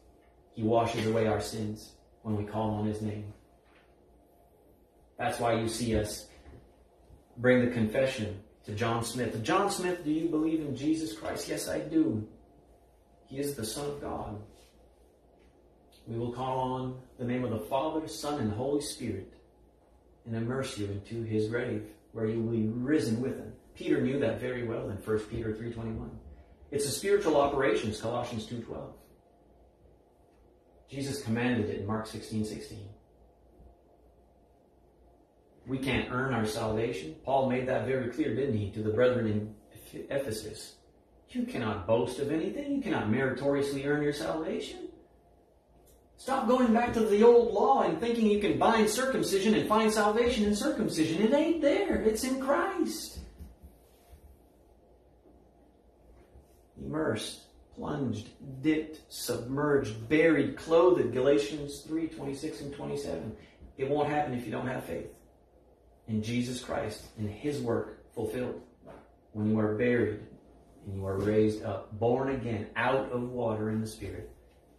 He 0.53 0.63
washes 0.63 1.07
away 1.07 1.27
our 1.27 1.39
sins 1.39 1.93
when 2.23 2.35
we 2.35 2.43
call 2.43 2.71
on 2.71 2.87
his 2.87 3.01
name. 3.01 3.31
That's 5.17 5.39
why 5.39 5.53
you 5.59 5.67
see 5.67 5.97
us 5.97 6.27
bring 7.37 7.65
the 7.65 7.71
confession 7.71 8.39
to 8.65 8.73
John 8.73 9.03
Smith. 9.03 9.41
John 9.43 9.71
Smith, 9.71 10.03
do 10.03 10.11
you 10.11 10.27
believe 10.27 10.61
in 10.61 10.75
Jesus 10.75 11.17
Christ? 11.17 11.47
Yes, 11.47 11.67
I 11.67 11.79
do. 11.79 12.27
He 13.27 13.39
is 13.39 13.55
the 13.55 13.65
Son 13.65 13.85
of 13.87 14.01
God. 14.01 14.39
We 16.07 16.17
will 16.17 16.31
call 16.31 16.59
on 16.59 16.99
the 17.19 17.25
name 17.25 17.43
of 17.43 17.51
the 17.51 17.59
Father, 17.59 18.07
Son, 18.07 18.39
and 18.39 18.51
Holy 18.51 18.81
Spirit 18.81 19.33
and 20.25 20.35
immerse 20.35 20.77
you 20.77 20.87
into 20.87 21.23
his 21.23 21.47
grave, 21.47 21.83
where 22.11 22.27
you 22.27 22.41
will 22.41 22.51
be 22.51 22.67
risen 22.67 23.21
with 23.21 23.37
him. 23.37 23.51
Peter 23.75 24.01
knew 24.01 24.19
that 24.19 24.39
very 24.39 24.63
well 24.63 24.89
in 24.89 24.97
1 24.97 25.19
Peter 25.19 25.53
3.21. 25.53 26.09
It's 26.71 26.85
a 26.85 26.91
spiritual 26.91 27.37
operation, 27.37 27.93
Colossians 27.93 28.45
2.12. 28.47 28.91
Jesus 30.89 31.21
commanded 31.21 31.69
it 31.69 31.79
in 31.79 31.85
Mark 31.85 32.07
16.16. 32.07 32.77
We 35.67 35.77
can't 35.77 36.09
earn 36.11 36.33
our 36.33 36.45
salvation. 36.45 37.15
Paul 37.25 37.49
made 37.49 37.67
that 37.67 37.85
very 37.85 38.09
clear, 38.09 38.33
didn't 38.33 38.57
he, 38.57 38.71
to 38.71 38.81
the 38.81 38.89
brethren 38.89 39.27
in 39.27 39.53
Ephesus. 40.09 40.75
You 41.29 41.43
cannot 41.43 41.85
boast 41.85 42.19
of 42.19 42.31
anything. 42.31 42.75
You 42.75 42.81
cannot 42.81 43.09
meritoriously 43.09 43.85
earn 43.85 44.01
your 44.01 44.13
salvation. 44.13 44.87
Stop 46.15 46.47
going 46.47 46.73
back 46.73 46.93
to 46.93 47.01
the 47.01 47.21
old 47.21 47.53
law 47.53 47.83
and 47.83 47.99
thinking 47.99 48.31
you 48.31 48.39
can 48.39 48.57
bind 48.57 48.89
circumcision 48.89 49.55
and 49.55 49.67
find 49.67 49.91
salvation 49.91 50.45
in 50.45 50.55
circumcision. 50.55 51.21
It 51.21 51.33
ain't 51.33 51.61
there. 51.61 52.01
It's 52.01 52.23
in 52.23 52.39
Christ. 52.39 53.19
Immersed, 56.81 57.41
plunged, 57.75 58.29
dipped, 58.61 59.01
submerged, 59.09 60.07
buried, 60.07 60.55
clothed. 60.55 61.13
Galatians 61.13 61.81
3 61.81 62.07
26 62.07 62.61
and 62.61 62.73
27. 62.73 63.35
It 63.77 63.89
won't 63.89 64.09
happen 64.09 64.33
if 64.33 64.45
you 64.45 64.51
don't 64.51 64.67
have 64.67 64.85
faith 64.85 65.16
in 66.07 66.23
Jesus 66.23 66.59
Christ 66.61 67.05
and 67.17 67.29
His 67.29 67.59
work 67.59 68.13
fulfilled. 68.13 68.61
When 69.33 69.51
you 69.51 69.59
are 69.59 69.75
buried 69.75 70.21
and 70.85 70.95
you 70.95 71.05
are 71.05 71.17
raised 71.17 71.63
up, 71.63 71.97
born 71.99 72.29
again 72.29 72.67
out 72.75 73.11
of 73.11 73.29
water 73.29 73.69
in 73.69 73.81
the 73.81 73.87
Spirit 73.87 74.31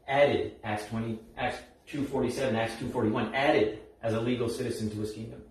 added 0.09 0.57
Acts 0.65 0.87
20, 0.87 1.19
Acts 1.37 1.59
247, 1.87 2.57
Acts 2.57 2.73
241, 2.75 3.35
added 3.35 3.81
as 4.03 4.15
a 4.15 4.21
legal 4.21 4.49
citizen 4.49 4.91
to 4.91 5.01
his 5.01 5.13
kingdom. 5.13 5.43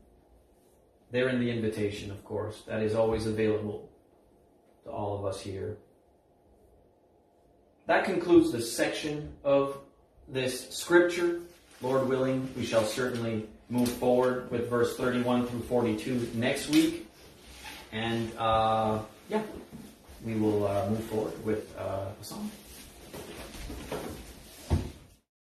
There 1.11 1.30
in 1.30 1.39
the 1.39 1.49
invitation, 1.49 2.11
of 2.11 2.23
course, 2.25 2.63
that 2.67 2.82
is 2.82 2.95
always 2.95 3.28
available 3.28 3.89
to 4.84 4.91
all 4.91 5.17
of 5.17 5.25
us 5.25 5.39
here. 5.39 5.78
That 7.86 8.03
concludes 8.03 8.51
the 8.51 8.61
section 8.61 9.34
of 9.43 9.78
this 10.28 10.69
scripture. 10.71 11.41
Lord 11.82 12.09
willing, 12.09 12.49
we 12.57 12.65
shall 12.65 12.84
certainly 12.84 13.47
move 13.70 13.89
forward 13.89 14.49
with 14.49 14.70
verse 14.70 14.95
31 14.95 15.47
through 15.47 15.61
42 15.61 16.32
next 16.36 16.70
week. 16.70 17.07
And 17.91 18.32
uh, 18.38 18.99
yeah, 19.30 19.41
we 20.26 20.36
will 20.36 20.68
uh, 20.68 20.89
move 20.89 21.03
forward 21.05 21.45
with 21.45 21.78
uh, 21.78 22.05
a 22.20 22.24
song. 22.24 22.51